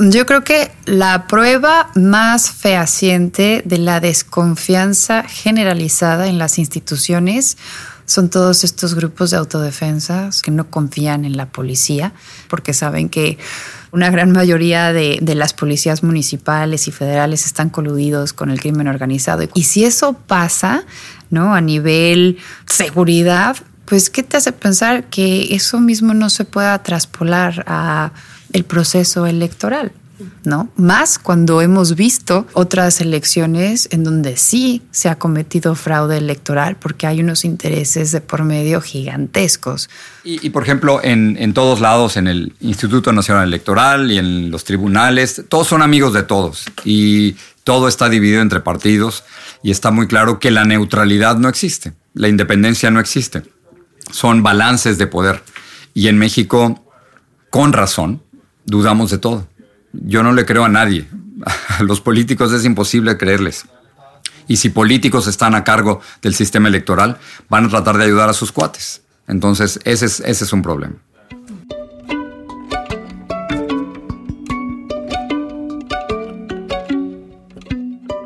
Yo 0.00 0.26
creo 0.26 0.42
que 0.42 0.72
la 0.84 1.28
prueba 1.28 1.92
más 1.94 2.50
fehaciente 2.50 3.62
de 3.64 3.78
la 3.78 4.00
desconfianza 4.00 5.22
generalizada 5.22 6.26
en 6.26 6.38
las 6.38 6.58
instituciones 6.58 7.56
son 8.12 8.28
todos 8.28 8.62
estos 8.62 8.94
grupos 8.94 9.30
de 9.30 9.38
autodefensa 9.38 10.28
que 10.42 10.50
no 10.50 10.70
confían 10.70 11.24
en 11.24 11.36
la 11.36 11.46
policía 11.46 12.12
porque 12.48 12.74
saben 12.74 13.08
que 13.08 13.38
una 13.90 14.10
gran 14.10 14.32
mayoría 14.32 14.92
de, 14.92 15.18
de, 15.20 15.34
las 15.34 15.54
policías 15.54 16.02
municipales 16.02 16.88
y 16.88 16.92
federales 16.92 17.46
están 17.46 17.70
coludidos 17.70 18.32
con 18.32 18.50
el 18.50 18.60
crimen 18.60 18.88
organizado. 18.88 19.48
Y 19.54 19.64
si 19.64 19.84
eso 19.84 20.14
pasa, 20.14 20.84
¿no? 21.30 21.54
A 21.54 21.60
nivel 21.60 22.38
seguridad, 22.66 23.56
pues 23.84 24.10
¿qué 24.10 24.22
te 24.22 24.36
hace 24.36 24.52
pensar 24.52 25.04
que 25.04 25.54
eso 25.54 25.80
mismo 25.80 26.14
no 26.14 26.30
se 26.30 26.44
pueda 26.44 26.82
traspolar 26.82 27.64
a 27.66 28.12
el 28.52 28.64
proceso 28.64 29.26
electoral? 29.26 29.92
¿No? 30.44 30.70
Más 30.76 31.18
cuando 31.18 31.60
hemos 31.60 31.94
visto 31.94 32.46
otras 32.52 33.00
elecciones 33.00 33.88
en 33.90 34.04
donde 34.04 34.36
sí 34.36 34.82
se 34.90 35.08
ha 35.08 35.16
cometido 35.16 35.74
fraude 35.74 36.18
electoral 36.18 36.76
porque 36.76 37.06
hay 37.06 37.20
unos 37.20 37.44
intereses 37.44 38.12
de 38.12 38.20
por 38.20 38.44
medio 38.44 38.80
gigantescos. 38.80 39.88
Y, 40.24 40.50
por 40.50 40.62
ejemplo, 40.62 41.00
en, 41.02 41.54
todos 41.54 41.80
lados, 41.80 42.16
en 42.16 42.28
el 42.28 42.52
Instituto 42.60 43.12
Nacional 43.12 43.48
Electoral 43.48 44.10
y 44.10 44.18
en 44.18 44.50
los 44.50 44.64
tribunales, 44.64 45.44
todos 45.48 45.66
son 45.66 45.82
amigos 45.82 46.12
de 46.12 46.22
todos 46.22 46.64
y 46.84 47.36
todo 47.64 47.88
está 47.88 48.08
dividido 48.08 48.40
entre 48.40 48.60
partidos 48.60 49.24
y 49.62 49.70
está 49.70 49.90
muy 49.90 50.06
claro 50.06 50.38
que 50.38 50.50
la 50.50 50.64
neutralidad 50.64 51.36
no 51.36 51.48
existe, 51.48 51.92
la 52.14 52.28
independencia 52.28 52.90
no 52.90 53.00
existe, 53.00 53.42
son 54.10 54.42
balances 54.42 54.98
de 54.98 55.06
poder. 55.06 55.42
Y 55.94 56.08
en 56.08 56.18
México, 56.18 56.84
con 57.50 57.72
razón, 57.72 58.22
dudamos 58.64 59.10
de 59.10 59.18
todo 59.18 59.46
yo 59.92 60.22
no 60.22 60.32
le 60.32 60.44
creo 60.44 60.64
a 60.64 60.68
nadie. 60.68 61.08
A 61.78 61.82
los 61.82 62.00
políticos 62.00 62.52
es 62.52 62.64
imposible 62.64 63.16
creerles. 63.16 63.66
Y 64.48 64.56
si 64.56 64.70
políticos 64.70 65.26
están 65.26 65.54
a 65.54 65.64
cargo 65.64 66.00
del 66.20 66.34
sistema 66.34 66.68
electoral, 66.68 67.18
van 67.48 67.66
a 67.66 67.68
tratar 67.68 67.96
de 67.96 68.04
ayudar 68.04 68.28
a 68.28 68.32
sus 68.32 68.52
cuates. 68.52 69.02
Entonces, 69.26 69.80
ese 69.84 70.06
es, 70.06 70.20
ese 70.20 70.44
es 70.44 70.52
un 70.52 70.62
problema. 70.62 70.94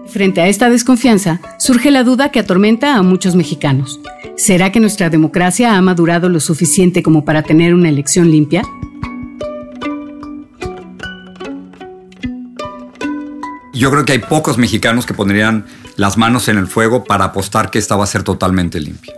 Frente 0.09 0.41
a 0.41 0.49
esta 0.49 0.71
desconfianza, 0.71 1.41
surge 1.59 1.91
la 1.91 2.03
duda 2.03 2.31
que 2.31 2.41
atormenta 2.41 2.97
a 2.97 3.03
muchos 3.03 3.37
mexicanos. 3.37 4.01
¿Será 4.37 4.73
que 4.73 4.81
nuestra 4.81 5.11
democracia 5.11 5.77
ha 5.77 5.83
madurado 5.83 6.31
lo 6.31 6.41
suficiente 6.41 7.03
como 7.03 7.25
para 7.25 7.43
tener 7.43 7.75
una 7.75 7.91
elección 7.91 8.31
limpia? 8.31 8.63
Yo 13.77 13.91
creo 13.91 14.07
que 14.07 14.13
hay 14.13 14.21
pocos 14.21 14.57
mexicanos 14.57 15.05
que 15.05 15.13
pondrían 15.13 15.67
las 15.97 16.17
manos 16.17 16.49
en 16.49 16.57
el 16.57 16.67
fuego 16.67 17.05
para 17.05 17.27
apostar 17.27 17.71
que 17.71 17.79
esta 17.79 17.95
va 17.95 18.05
a 18.05 18.07
ser 18.07 18.23
totalmente 18.23 18.81
limpia. 18.81 19.13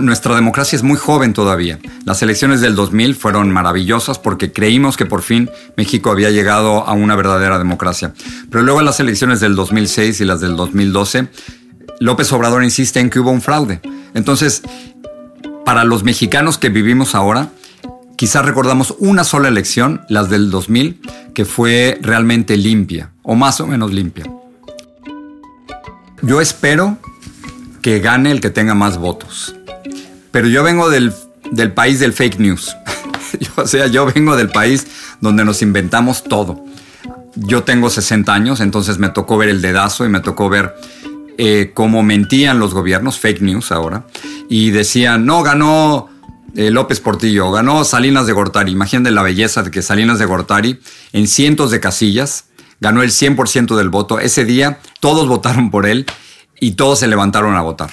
Nuestra 0.00 0.34
democracia 0.34 0.76
es 0.76 0.82
muy 0.82 0.96
joven 0.96 1.34
todavía. 1.34 1.78
Las 2.06 2.22
elecciones 2.22 2.62
del 2.62 2.74
2000 2.74 3.14
fueron 3.14 3.50
maravillosas 3.50 4.18
porque 4.18 4.50
creímos 4.50 4.96
que 4.96 5.04
por 5.04 5.20
fin 5.20 5.50
México 5.76 6.10
había 6.10 6.30
llegado 6.30 6.86
a 6.86 6.94
una 6.94 7.16
verdadera 7.16 7.58
democracia. 7.58 8.14
Pero 8.50 8.64
luego 8.64 8.80
en 8.80 8.86
las 8.86 8.98
elecciones 8.98 9.40
del 9.40 9.54
2006 9.54 10.22
y 10.22 10.24
las 10.24 10.40
del 10.40 10.56
2012, 10.56 11.28
López 12.00 12.32
Obrador 12.32 12.64
insiste 12.64 13.00
en 13.00 13.10
que 13.10 13.20
hubo 13.20 13.30
un 13.30 13.42
fraude. 13.42 13.82
Entonces, 14.14 14.62
para 15.66 15.84
los 15.84 16.02
mexicanos 16.02 16.56
que 16.56 16.70
vivimos 16.70 17.14
ahora, 17.14 17.50
quizás 18.16 18.44
recordamos 18.44 18.94
una 18.98 19.24
sola 19.24 19.48
elección, 19.48 20.02
las 20.08 20.30
del 20.30 20.50
2000, 20.50 21.00
que 21.34 21.44
fue 21.44 21.98
realmente 22.02 22.56
limpia, 22.56 23.12
o 23.22 23.34
más 23.34 23.60
o 23.60 23.66
menos 23.66 23.92
limpia. 23.92 24.24
Yo 26.22 26.40
espero 26.40 26.98
que 27.82 28.00
gane 28.00 28.30
el 28.32 28.40
que 28.40 28.50
tenga 28.50 28.74
más 28.74 28.98
votos. 28.98 29.54
Pero 30.32 30.48
yo 30.48 30.62
vengo 30.62 30.90
del, 30.90 31.12
del 31.52 31.72
país 31.72 32.00
del 32.00 32.12
fake 32.12 32.40
news. 32.40 32.74
o 33.56 33.66
sea, 33.66 33.86
yo 33.86 34.06
vengo 34.06 34.36
del 34.36 34.48
país 34.48 34.86
donde 35.20 35.44
nos 35.44 35.62
inventamos 35.62 36.24
todo. 36.24 36.64
Yo 37.36 37.64
tengo 37.64 37.90
60 37.90 38.32
años, 38.32 38.60
entonces 38.60 38.98
me 38.98 39.10
tocó 39.10 39.36
ver 39.36 39.50
el 39.50 39.60
dedazo 39.60 40.04
y 40.06 40.08
me 40.08 40.20
tocó 40.20 40.48
ver 40.48 40.74
eh, 41.38 41.72
cómo 41.74 42.02
mentían 42.02 42.58
los 42.58 42.72
gobiernos, 42.72 43.18
fake 43.18 43.42
news 43.42 43.70
ahora, 43.70 44.06
y 44.48 44.70
decían, 44.70 45.26
no, 45.26 45.42
ganó 45.42 46.08
eh, 46.54 46.70
López 46.70 47.00
Portillo, 47.00 47.50
ganó 47.50 47.84
Salinas 47.84 48.26
de 48.26 48.32
Gortari. 48.32 48.72
Imagínense 48.72 49.10
la 49.10 49.22
belleza 49.22 49.62
de 49.62 49.70
que 49.70 49.82
Salinas 49.82 50.18
de 50.18 50.24
Gortari, 50.24 50.80
en 51.12 51.26
cientos 51.26 51.70
de 51.70 51.80
casillas, 51.80 52.46
ganó 52.80 53.02
el 53.02 53.10
100% 53.10 53.76
del 53.76 53.88
voto. 53.88 54.20
Ese 54.20 54.44
día 54.44 54.78
todos 55.00 55.28
votaron 55.28 55.70
por 55.70 55.86
él 55.86 56.06
y 56.60 56.72
todos 56.72 57.00
se 57.00 57.06
levantaron 57.06 57.56
a 57.56 57.62
votar. 57.62 57.90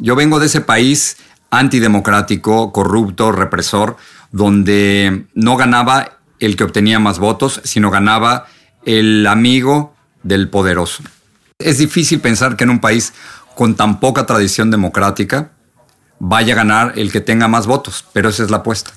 Yo 0.00 0.16
vengo 0.16 0.40
de 0.40 0.46
ese 0.46 0.60
país 0.60 1.18
antidemocrático, 1.50 2.72
corrupto, 2.72 3.30
represor, 3.30 3.96
donde 4.32 5.26
no 5.34 5.56
ganaba 5.56 6.18
el 6.40 6.56
que 6.56 6.64
obtenía 6.64 6.98
más 6.98 7.18
votos, 7.18 7.60
sino 7.64 7.90
ganaba 7.90 8.46
el 8.84 9.26
amigo 9.26 9.94
del 10.24 10.48
poderoso. 10.48 11.02
Es 11.58 11.78
difícil 11.78 12.20
pensar 12.20 12.56
que 12.56 12.64
en 12.64 12.70
un 12.70 12.80
país 12.80 13.12
con 13.54 13.76
tan 13.76 14.00
poca 14.00 14.26
tradición 14.26 14.70
democrática 14.70 15.52
vaya 16.18 16.54
a 16.54 16.56
ganar 16.56 16.98
el 16.98 17.12
que 17.12 17.20
tenga 17.20 17.48
más 17.48 17.66
votos, 17.66 18.04
pero 18.12 18.28
esa 18.28 18.42
es 18.42 18.50
la 18.50 18.58
apuesta. 18.58 18.92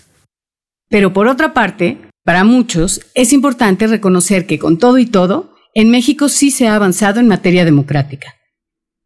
Pero 0.90 1.14
por 1.14 1.28
otra 1.28 1.54
parte, 1.54 1.98
para 2.24 2.44
muchos 2.44 3.02
es 3.14 3.34
importante 3.34 3.88
reconocer 3.88 4.48
que 4.48 4.60
con 4.60 4.78
todo 4.78 4.98
y 4.98 5.06
todo, 5.06 5.56
en 5.74 5.92
México 5.92 6.30
sí 6.30 6.52
se 6.52 6.68
ha 6.68 6.76
avanzado 6.76 7.20
en 7.20 7.28
materia 7.28 7.66
democrática. 7.66 8.37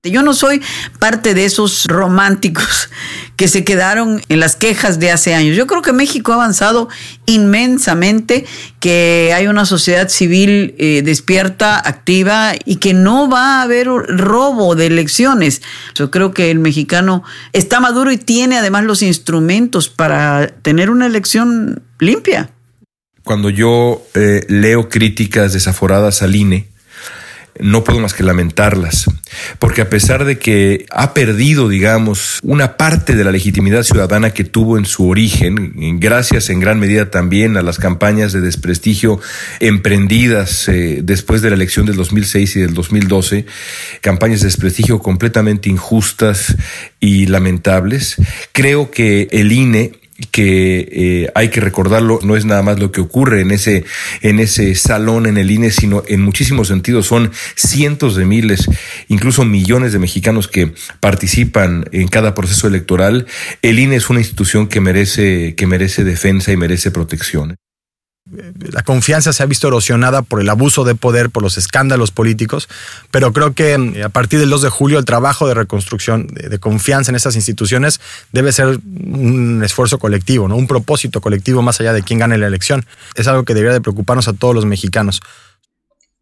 Yo 0.03 0.23
no 0.23 0.33
soy 0.33 0.63
parte 0.97 1.35
de 1.35 1.45
esos 1.45 1.85
románticos 1.85 2.89
que 3.35 3.47
se 3.47 3.63
quedaron 3.63 4.19
en 4.29 4.39
las 4.39 4.55
quejas 4.55 4.99
de 4.99 5.11
hace 5.11 5.35
años. 5.35 5.55
Yo 5.55 5.67
creo 5.67 5.83
que 5.83 5.93
México 5.93 6.31
ha 6.31 6.35
avanzado 6.35 6.89
inmensamente, 7.27 8.45
que 8.79 9.31
hay 9.35 9.45
una 9.45 9.65
sociedad 9.65 10.09
civil 10.09 10.73
eh, 10.79 11.03
despierta, 11.05 11.77
activa 11.77 12.53
y 12.65 12.77
que 12.77 12.95
no 12.95 13.29
va 13.29 13.59
a 13.59 13.61
haber 13.61 13.85
robo 13.87 14.73
de 14.73 14.87
elecciones. 14.87 15.61
Yo 15.93 16.09
creo 16.09 16.33
que 16.33 16.49
el 16.49 16.57
mexicano 16.57 17.23
está 17.53 17.79
maduro 17.79 18.11
y 18.11 18.17
tiene 18.17 18.57
además 18.57 18.85
los 18.85 19.03
instrumentos 19.03 19.87
para 19.89 20.47
tener 20.63 20.89
una 20.89 21.05
elección 21.05 21.83
limpia. 21.99 22.49
Cuando 23.23 23.51
yo 23.51 24.01
eh, 24.15 24.47
leo 24.49 24.89
críticas 24.89 25.53
desaforadas 25.53 26.23
al 26.23 26.35
INE, 26.35 26.70
no 27.61 27.83
puedo 27.83 27.99
más 27.99 28.13
que 28.13 28.23
lamentarlas, 28.23 29.05
porque 29.59 29.81
a 29.81 29.89
pesar 29.89 30.25
de 30.25 30.39
que 30.39 30.85
ha 30.91 31.13
perdido, 31.13 31.69
digamos, 31.69 32.39
una 32.43 32.75
parte 32.75 33.15
de 33.15 33.23
la 33.23 33.31
legitimidad 33.31 33.83
ciudadana 33.83 34.31
que 34.31 34.43
tuvo 34.43 34.77
en 34.77 34.85
su 34.85 35.07
origen, 35.07 35.99
gracias 35.99 36.49
en 36.49 36.59
gran 36.59 36.79
medida 36.79 37.11
también 37.11 37.57
a 37.57 37.61
las 37.61 37.77
campañas 37.77 38.33
de 38.33 38.41
desprestigio 38.41 39.19
emprendidas 39.59 40.67
eh, 40.67 41.01
después 41.03 41.41
de 41.41 41.49
la 41.49 41.55
elección 41.55 41.85
del 41.85 41.95
2006 41.95 42.55
y 42.55 42.59
del 42.59 42.73
2012, 42.73 43.45
campañas 44.01 44.41
de 44.41 44.47
desprestigio 44.47 44.99
completamente 44.99 45.69
injustas 45.69 46.55
y 46.99 47.27
lamentables, 47.27 48.15
creo 48.53 48.91
que 48.91 49.27
el 49.31 49.51
INE 49.51 50.00
que 50.31 50.87
eh, 50.91 51.31
hay 51.35 51.49
que 51.49 51.61
recordarlo, 51.61 52.19
no 52.23 52.35
es 52.35 52.45
nada 52.45 52.61
más 52.61 52.79
lo 52.79 52.91
que 52.91 53.01
ocurre 53.01 53.41
en 53.41 53.51
ese, 53.51 53.85
en 54.21 54.39
ese 54.39 54.75
salón 54.75 55.25
en 55.25 55.37
el 55.37 55.51
INE, 55.51 55.71
sino 55.71 56.03
en 56.07 56.21
muchísimos 56.21 56.67
sentidos 56.67 57.07
son 57.07 57.31
cientos 57.55 58.15
de 58.15 58.25
miles, 58.25 58.69
incluso 59.07 59.45
millones 59.45 59.93
de 59.93 59.99
mexicanos 59.99 60.47
que 60.47 60.73
participan 60.99 61.85
en 61.91 62.07
cada 62.07 62.35
proceso 62.35 62.67
electoral. 62.67 63.25
El 63.61 63.79
INE 63.79 63.95
es 63.95 64.09
una 64.09 64.19
institución 64.19 64.67
que 64.67 64.81
merece, 64.81 65.55
que 65.55 65.67
merece 65.67 66.03
defensa 66.03 66.51
y 66.51 66.57
merece 66.57 66.91
protección 66.91 67.55
la 68.71 68.83
confianza 68.83 69.33
se 69.33 69.43
ha 69.43 69.45
visto 69.45 69.67
erosionada 69.67 70.21
por 70.21 70.41
el 70.41 70.49
abuso 70.49 70.83
de 70.83 70.95
poder, 70.95 71.29
por 71.29 71.43
los 71.43 71.57
escándalos 71.57 72.11
políticos, 72.11 72.69
pero 73.11 73.33
creo 73.33 73.53
que 73.53 73.77
mm, 73.77 74.03
a 74.05 74.09
partir 74.09 74.39
del 74.39 74.49
2 74.49 74.61
de 74.61 74.69
julio 74.69 74.99
el 74.99 75.05
trabajo 75.05 75.47
de 75.47 75.53
reconstrucción, 75.53 76.27
de, 76.27 76.59
confianza 76.59 77.11
en 77.11 77.15
estas 77.15 77.35
instituciones 77.35 77.99
debe 78.31 78.51
ser 78.51 78.79
un 79.05 79.61
esfuerzo 79.63 79.99
colectivo, 79.99 80.47
¿no? 80.47 80.55
un 80.55 80.67
propósito 80.67 81.21
colectivo 81.21 81.61
más 81.61 81.79
allá 81.81 81.93
de 81.93 82.03
quién 82.03 82.19
gane 82.19 82.37
la 82.37 82.47
elección. 82.47 82.85
Es 83.15 83.27
algo 83.27 83.43
que 83.43 83.53
debería 83.53 83.73
de 83.73 83.81
preocuparnos 83.81 84.27
a 84.27 84.33
todos 84.33 84.55
los 84.55 84.65
mexicanos. 84.65 85.21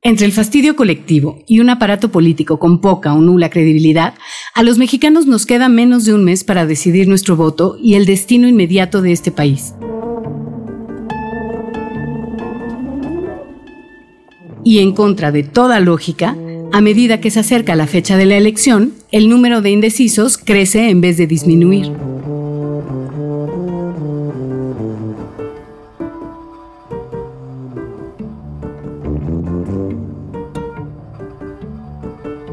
Entre 0.01 0.25
el 0.25 0.31
fastidio 0.31 0.77
colectivo 0.77 1.43
y 1.45 1.59
un 1.59 1.69
aparato 1.69 2.09
político 2.09 2.57
con 2.57 2.79
poca 2.79 3.13
o 3.13 3.19
nula 3.19 3.49
credibilidad, 3.49 4.13
a 4.55 4.63
los 4.63 4.77
mexicanos 4.77 5.25
nos 5.25 5.45
queda 5.45 5.67
menos 5.67 6.05
de 6.05 6.13
un 6.13 6.23
mes 6.23 6.45
para 6.45 6.65
decidir 6.65 7.09
nuestro 7.09 7.35
voto 7.35 7.77
y 7.81 7.95
el 7.95 8.05
destino 8.05 8.47
inmediato 8.47 9.01
de 9.01 9.11
este 9.11 9.31
país. 9.31 9.73
Y 14.63 14.79
en 14.79 14.93
contra 14.93 15.31
de 15.31 15.43
toda 15.43 15.79
lógica, 15.79 16.35
a 16.71 16.81
medida 16.81 17.19
que 17.19 17.31
se 17.31 17.39
acerca 17.39 17.75
la 17.75 17.87
fecha 17.87 18.17
de 18.17 18.25
la 18.25 18.37
elección, 18.37 18.93
el 19.11 19.29
número 19.29 19.61
de 19.61 19.71
indecisos 19.71 20.37
crece 20.37 20.89
en 20.89 21.01
vez 21.01 21.17
de 21.17 21.27
disminuir. 21.27 21.91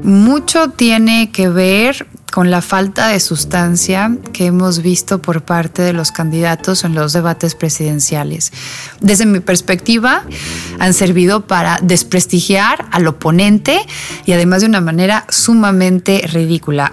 Mucho 0.02 0.70
tiene 0.70 1.30
que 1.32 1.48
ver 1.48 2.06
con 2.36 2.50
la 2.50 2.60
falta 2.60 3.08
de 3.08 3.18
sustancia 3.18 4.14
que 4.34 4.44
hemos 4.44 4.82
visto 4.82 5.22
por 5.22 5.40
parte 5.40 5.80
de 5.80 5.94
los 5.94 6.12
candidatos 6.12 6.84
en 6.84 6.94
los 6.94 7.14
debates 7.14 7.54
presidenciales. 7.54 8.52
Desde 9.00 9.24
mi 9.24 9.40
perspectiva, 9.40 10.22
han 10.78 10.92
servido 10.92 11.46
para 11.46 11.78
desprestigiar 11.82 12.84
al 12.90 13.06
oponente 13.06 13.80
y 14.26 14.32
además 14.32 14.60
de 14.60 14.66
una 14.66 14.82
manera 14.82 15.24
sumamente 15.30 16.28
ridícula. 16.30 16.92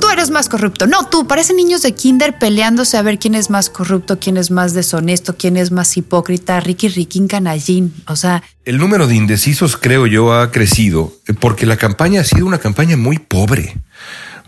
Tú 0.00 0.08
eres 0.08 0.30
más 0.30 0.48
corrupto. 0.48 0.86
No, 0.86 1.04
tú, 1.04 1.26
parecen 1.26 1.56
niños 1.56 1.82
de 1.82 1.92
kinder 1.92 2.38
peleándose 2.38 2.96
a 2.96 3.02
ver 3.02 3.18
quién 3.18 3.34
es 3.34 3.50
más 3.50 3.68
corrupto, 3.68 4.18
quién 4.18 4.38
es 4.38 4.50
más 4.50 4.72
deshonesto, 4.72 5.36
quién 5.36 5.58
es 5.58 5.72
más 5.72 5.94
hipócrita, 5.98 6.58
Ricky 6.58 6.88
Riquín 6.88 7.28
Canallín. 7.28 7.92
O 8.06 8.16
sea... 8.16 8.42
El 8.64 8.78
número 8.78 9.06
de 9.06 9.14
indecisos, 9.14 9.76
creo 9.76 10.06
yo, 10.06 10.32
ha 10.32 10.50
crecido 10.50 11.12
porque 11.38 11.66
la 11.66 11.76
campaña 11.76 12.22
ha 12.22 12.24
sido 12.24 12.46
una 12.46 12.58
campaña 12.58 12.96
muy 12.96 13.18
pobre. 13.18 13.74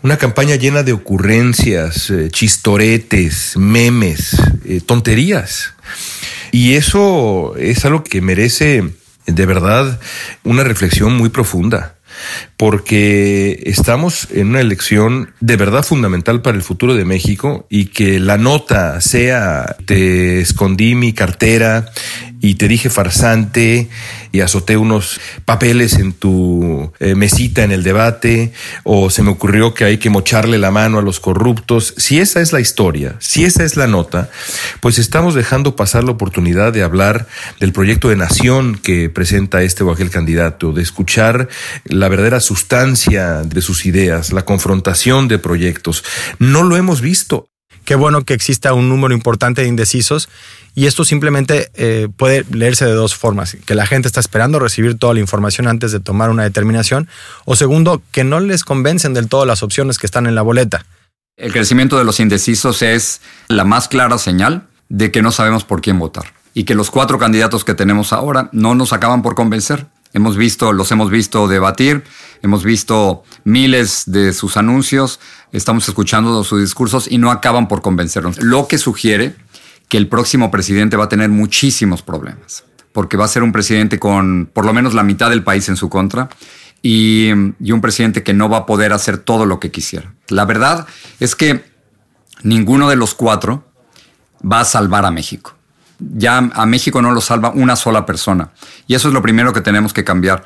Una 0.03 0.17
campaña 0.17 0.57
llena 0.57 0.83
de 0.83 0.91
ocurrencias, 0.91 2.09
eh, 2.09 2.27
chistoretes, 2.29 3.55
memes, 3.55 4.35
eh, 4.65 4.81
tonterías. 4.85 5.75
Y 6.51 6.73
eso 6.73 7.55
es 7.55 7.85
algo 7.85 8.03
que 8.03 8.19
merece 8.19 8.83
de 9.25 9.45
verdad 9.45 10.01
una 10.43 10.65
reflexión 10.65 11.15
muy 11.15 11.29
profunda 11.29 11.95
porque 12.57 13.63
estamos 13.65 14.27
en 14.31 14.49
una 14.49 14.61
elección 14.61 15.31
de 15.39 15.55
verdad 15.55 15.83
fundamental 15.83 16.41
para 16.41 16.57
el 16.57 16.63
futuro 16.63 16.95
de 16.95 17.05
México 17.05 17.65
y 17.69 17.85
que 17.85 18.19
la 18.19 18.37
nota 18.37 19.01
sea 19.01 19.75
te 19.85 20.41
escondí 20.41 20.95
mi 20.95 21.13
cartera 21.13 21.91
y 22.43 22.55
te 22.55 22.67
dije 22.67 22.89
farsante 22.89 23.87
y 24.33 24.41
azoté 24.41 24.75
unos 24.75 25.21
papeles 25.45 25.93
en 25.93 26.11
tu 26.11 26.91
eh, 26.99 27.15
mesita 27.15 27.63
en 27.63 27.71
el 27.71 27.83
debate 27.83 28.51
o 28.83 29.09
se 29.09 29.23
me 29.23 29.31
ocurrió 29.31 29.73
que 29.73 29.85
hay 29.85 29.97
que 29.97 30.09
mocharle 30.09 30.57
la 30.57 30.69
mano 30.69 30.99
a 30.99 31.01
los 31.01 31.21
corruptos. 31.21 31.93
Si 31.95 32.19
esa 32.19 32.41
es 32.41 32.51
la 32.51 32.59
historia, 32.59 33.15
si 33.19 33.45
esa 33.45 33.63
es 33.63 33.77
la 33.77 33.87
nota, 33.87 34.29
pues 34.81 34.99
estamos 34.99 35.35
dejando 35.35 35.77
pasar 35.77 36.03
la 36.03 36.11
oportunidad 36.11 36.73
de 36.73 36.83
hablar 36.83 37.27
del 37.61 37.71
proyecto 37.71 38.09
de 38.09 38.17
nación 38.17 38.75
que 38.75 39.09
presenta 39.09 39.63
este 39.63 39.85
o 39.85 39.91
aquel 39.91 40.09
candidato, 40.09 40.73
de 40.73 40.81
escuchar 40.81 41.47
la 41.85 42.09
verdadera 42.09 42.41
sustancia 42.41 43.43
de 43.43 43.61
sus 43.61 43.85
ideas, 43.85 44.33
la 44.33 44.43
confrontación 44.43 45.29
de 45.29 45.39
proyectos. 45.39 46.03
No 46.39 46.63
lo 46.63 46.75
hemos 46.75 46.99
visto. 46.99 47.47
Qué 47.85 47.95
bueno 47.95 48.23
que 48.23 48.33
exista 48.33 48.73
un 48.73 48.89
número 48.89 49.13
importante 49.13 49.61
de 49.61 49.67
indecisos 49.67 50.29
y 50.75 50.87
esto 50.87 51.05
simplemente 51.05 51.71
eh, 51.75 52.07
puede 52.15 52.45
leerse 52.51 52.85
de 52.85 52.93
dos 52.93 53.15
formas, 53.15 53.55
que 53.65 53.75
la 53.75 53.85
gente 53.85 54.07
está 54.07 54.19
esperando 54.19 54.59
recibir 54.59 54.97
toda 54.97 55.13
la 55.13 55.19
información 55.19 55.67
antes 55.67 55.91
de 55.91 55.99
tomar 55.99 56.29
una 56.29 56.43
determinación, 56.43 57.07
o 57.45 57.55
segundo, 57.55 58.01
que 58.11 58.23
no 58.23 58.39
les 58.39 58.63
convencen 58.63 59.13
del 59.13 59.27
todo 59.27 59.45
las 59.45 59.63
opciones 59.63 59.97
que 59.97 60.07
están 60.07 60.25
en 60.25 60.35
la 60.35 60.41
boleta. 60.41 60.85
El 61.37 61.51
crecimiento 61.51 61.97
de 61.97 62.03
los 62.03 62.19
indecisos 62.19 62.81
es 62.81 63.21
la 63.47 63.63
más 63.65 63.87
clara 63.87 64.17
señal 64.17 64.67
de 64.89 65.11
que 65.11 65.21
no 65.21 65.31
sabemos 65.31 65.63
por 65.63 65.81
quién 65.81 65.97
votar 65.97 66.25
y 66.53 66.65
que 66.65 66.75
los 66.75 66.91
cuatro 66.91 67.17
candidatos 67.17 67.65
que 67.65 67.73
tenemos 67.73 68.13
ahora 68.13 68.49
no 68.51 68.75
nos 68.75 68.93
acaban 68.93 69.21
por 69.21 69.35
convencer. 69.35 69.87
Hemos 70.13 70.37
visto, 70.37 70.73
los 70.73 70.91
hemos 70.91 71.09
visto 71.09 71.47
debatir, 71.47 72.03
hemos 72.43 72.63
visto 72.63 73.23
miles 73.43 74.03
de 74.05 74.31
sus 74.33 74.57
anuncios, 74.57 75.19
estamos 75.51 75.87
escuchando 75.87 76.43
sus 76.43 76.61
discursos 76.61 77.07
y 77.09 77.17
no 77.17 77.31
acaban 77.31 77.67
por 77.67 77.81
convencernos. 77.81 78.37
Lo 78.37 78.67
que 78.67 78.77
sugiere 78.77 79.35
que 79.89 79.97
el 79.97 80.07
próximo 80.07 80.51
presidente 80.51 80.97
va 80.97 81.05
a 81.05 81.09
tener 81.09 81.29
muchísimos 81.29 82.01
problemas, 82.01 82.63
porque 82.91 83.17
va 83.17 83.25
a 83.25 83.27
ser 83.27 83.43
un 83.43 83.51
presidente 83.51 83.99
con 83.99 84.49
por 84.51 84.65
lo 84.65 84.73
menos 84.73 84.93
la 84.93 85.03
mitad 85.03 85.29
del 85.29 85.43
país 85.43 85.69
en 85.69 85.75
su 85.75 85.89
contra 85.89 86.29
y, 86.83 87.31
un 87.31 87.81
presidente 87.81 88.23
que 88.23 88.33
no 88.33 88.49
va 88.49 88.57
a 88.57 88.65
poder 88.65 88.93
hacer 88.93 89.17
todo 89.17 89.45
lo 89.45 89.59
que 89.59 89.71
quisiera. 89.71 90.13
La 90.27 90.45
verdad 90.45 90.85
es 91.19 91.35
que 91.35 91.63
ninguno 92.43 92.89
de 92.89 92.97
los 92.97 93.15
cuatro 93.15 93.65
va 94.43 94.59
a 94.59 94.65
salvar 94.65 95.05
a 95.05 95.11
México. 95.11 95.55
Ya 95.99 96.37
a 96.37 96.65
México 96.65 97.01
no 97.01 97.11
lo 97.11 97.21
salva 97.21 97.51
una 97.51 97.77
sola 97.77 98.05
persona. 98.05 98.51
Y 98.87 98.95
eso 98.95 99.07
es 99.07 99.13
lo 99.13 99.21
primero 99.21 99.53
que 99.53 99.61
tenemos 99.61 99.93
que 99.93 100.03
cambiar. 100.03 100.43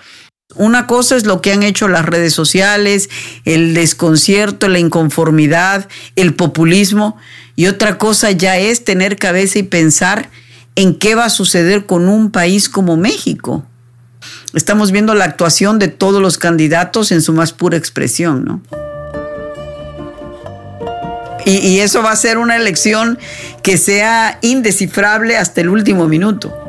Una 0.56 0.88
cosa 0.88 1.18
es 1.18 1.26
lo 1.26 1.42
que 1.42 1.52
han 1.52 1.62
hecho 1.62 1.88
las 1.88 2.06
redes 2.06 2.34
sociales, 2.34 3.10
el 3.44 3.74
desconcierto, 3.74 4.70
la 4.70 4.80
inconformidad, 4.80 5.90
el 6.16 6.34
populismo, 6.36 7.18
y 7.56 7.68
otra 7.68 7.98
cosa 7.98 8.32
ya 8.32 8.58
es 8.58 8.86
tener 8.86 9.18
cabeza 9.18 9.60
y 9.60 9.64
pensar 9.64 10.30
en 10.76 10.96
qué 10.96 11.16
va 11.16 11.26
a 11.26 11.30
suceder 11.30 11.86
con 11.86 12.08
un 12.08 12.32
país 12.32 12.70
como 12.70 12.96
México. 12.96 13.66
Estamos 14.54 14.92
viendo 14.92 15.16
la 15.16 15.26
actuación 15.26 15.80
de 15.80 15.90
todos 15.90 16.22
los 16.22 16.38
candidatos 16.38 17.12
en 17.12 17.22
su 17.22 17.34
más 17.34 17.52
pura 17.52 17.78
expresión, 17.78 18.46
¿no? 18.46 18.62
Y, 21.46 21.80
eso 21.80 22.04
va 22.04 22.12
a 22.12 22.16
ser 22.18 22.38
una 22.38 22.58
elección 22.58 23.18
que 23.64 23.78
sea 23.78 24.38
indescifrable 24.42 25.38
hasta 25.38 25.62
el 25.62 25.70
último 25.70 26.06
minuto. 26.10 26.67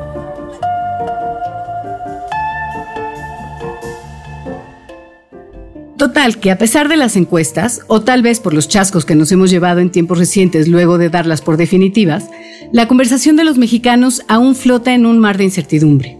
Total, 5.99 6.39
que 6.39 6.49
a 6.49 6.57
pesar 6.57 6.87
de 6.87 6.95
las 6.95 7.17
encuestas, 7.17 7.81
o 7.87 7.99
tal 7.99 8.21
vez 8.21 8.39
por 8.39 8.53
los 8.53 8.69
chascos 8.69 9.03
que 9.03 9.15
nos 9.15 9.33
hemos 9.33 9.49
llevado 9.49 9.81
en 9.81 9.91
tiempos 9.91 10.17
recientes 10.17 10.69
luego 10.69 10.97
de 10.97 11.09
darlas 11.09 11.41
por 11.41 11.57
definitivas, 11.57 12.29
la 12.71 12.87
conversación 12.87 13.35
de 13.35 13.43
los 13.43 13.57
mexicanos 13.57 14.21
aún 14.29 14.55
flota 14.55 14.93
en 14.93 15.05
un 15.05 15.19
mar 15.19 15.37
de 15.37 15.43
incertidumbre. 15.43 16.17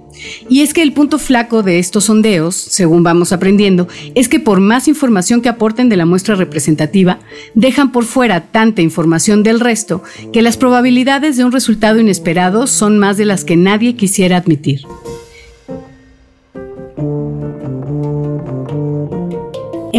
Y 0.50 0.64
es 0.64 0.74
que 0.74 0.82
el 0.82 0.92
punto 0.92 1.18
flaco 1.18 1.64
de 1.64 1.80
estos 1.80 2.04
sondeos, 2.04 2.56
según 2.56 3.04
vamos 3.04 3.32
aprendiendo, 3.32 3.88
es 4.16 4.28
que 4.28 4.42
por 4.42 4.60
más 4.60 4.90
información 4.90 5.40
que 5.42 5.48
aporten 5.48 5.88
de 5.88 5.96
la 5.96 6.06
muestra 6.06 6.36
representativa, 6.36 7.20
dejan 7.56 7.94
por 7.94 8.04
fuera 8.04 8.48
tanta 8.48 8.82
información 8.82 9.44
del 9.44 9.62
resto 9.62 10.04
que 10.34 10.42
las 10.42 10.58
probabilidades 10.58 11.38
de 11.38 11.46
un 11.46 11.54
resultado 11.54 12.02
inesperado 12.02 12.68
son 12.68 13.00
más 13.00 13.16
de 13.16 13.24
las 13.24 13.46
que 13.46 13.56
nadie 13.56 13.96
quisiera 13.96 14.36
admitir. 14.36 14.82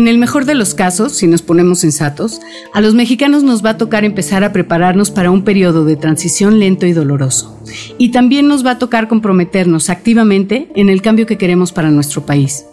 En 0.00 0.08
el 0.08 0.16
mejor 0.16 0.46
de 0.46 0.54
los 0.54 0.72
casos, 0.72 1.12
si 1.12 1.26
nos 1.26 1.42
ponemos 1.42 1.80
sensatos, 1.80 2.40
a 2.72 2.80
los 2.80 2.94
mexicanos 2.94 3.42
nos 3.42 3.62
va 3.62 3.70
a 3.70 3.76
tocar 3.76 4.02
empezar 4.02 4.44
a 4.44 4.50
prepararnos 4.50 5.10
para 5.10 5.30
un 5.30 5.44
periodo 5.44 5.84
de 5.84 5.96
transición 5.96 6.58
lento 6.58 6.86
y 6.86 6.94
doloroso. 6.94 7.62
Y 7.98 8.10
también 8.10 8.48
nos 8.48 8.64
va 8.64 8.70
a 8.70 8.78
tocar 8.78 9.08
comprometernos 9.08 9.90
activamente 9.90 10.68
en 10.74 10.88
el 10.88 11.02
cambio 11.02 11.26
que 11.26 11.36
queremos 11.36 11.72
para 11.72 11.90
nuestro 11.90 12.24
país. 12.24 12.64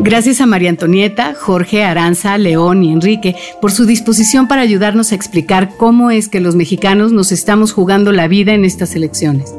Gracias 0.00 0.40
a 0.40 0.46
María 0.46 0.70
Antonieta, 0.70 1.36
Jorge, 1.38 1.84
Aranza, 1.84 2.36
León 2.38 2.82
y 2.82 2.90
Enrique 2.90 3.36
por 3.60 3.70
su 3.70 3.86
disposición 3.86 4.48
para 4.48 4.62
ayudarnos 4.62 5.12
a 5.12 5.14
explicar 5.14 5.76
cómo 5.76 6.10
es 6.10 6.26
que 6.28 6.40
los 6.40 6.56
mexicanos 6.56 7.12
nos 7.12 7.30
estamos 7.30 7.72
jugando 7.72 8.10
la 8.10 8.26
vida 8.26 8.52
en 8.52 8.64
estas 8.64 8.96
elecciones. 8.96 9.54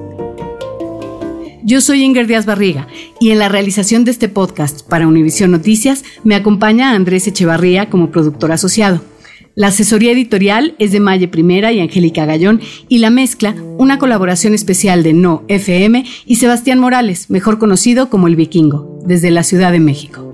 Yo 1.66 1.80
soy 1.80 2.04
Inger 2.04 2.28
Díaz 2.28 2.46
Barriga 2.46 2.88
y 3.22 3.32
en 3.32 3.40
la 3.40 3.48
realización 3.48 4.04
de 4.04 4.12
este 4.12 4.28
podcast 4.28 4.86
para 4.86 5.08
Univisión 5.08 5.52
Noticias 5.52 6.04
me 6.26 6.36
acompaña 6.36 6.92
Andrés 6.92 7.26
Echevarría 7.26 7.90
como 7.90 8.12
productor 8.12 8.52
asociado. 8.52 9.02
La 9.56 9.68
asesoría 9.68 10.12
editorial 10.12 10.76
es 10.78 10.92
de 10.92 11.00
Maye 11.00 11.30
Primera 11.30 11.72
y 11.72 11.80
Angélica 11.80 12.26
Gallón 12.26 12.60
y 12.90 12.98
la 12.98 13.12
mezcla, 13.12 13.56
una 13.78 13.98
colaboración 13.98 14.54
especial 14.54 15.04
de 15.04 15.14
No 15.14 15.44
FM 15.48 16.04
y 16.26 16.36
Sebastián 16.36 16.80
Morales, 16.80 17.30
mejor 17.30 17.60
conocido 17.60 18.10
como 18.10 18.28
el 18.28 18.36
Vikingo, 18.36 19.00
desde 19.06 19.32
la 19.32 19.44
Ciudad 19.44 19.72
de 19.72 19.80
México. 19.80 20.34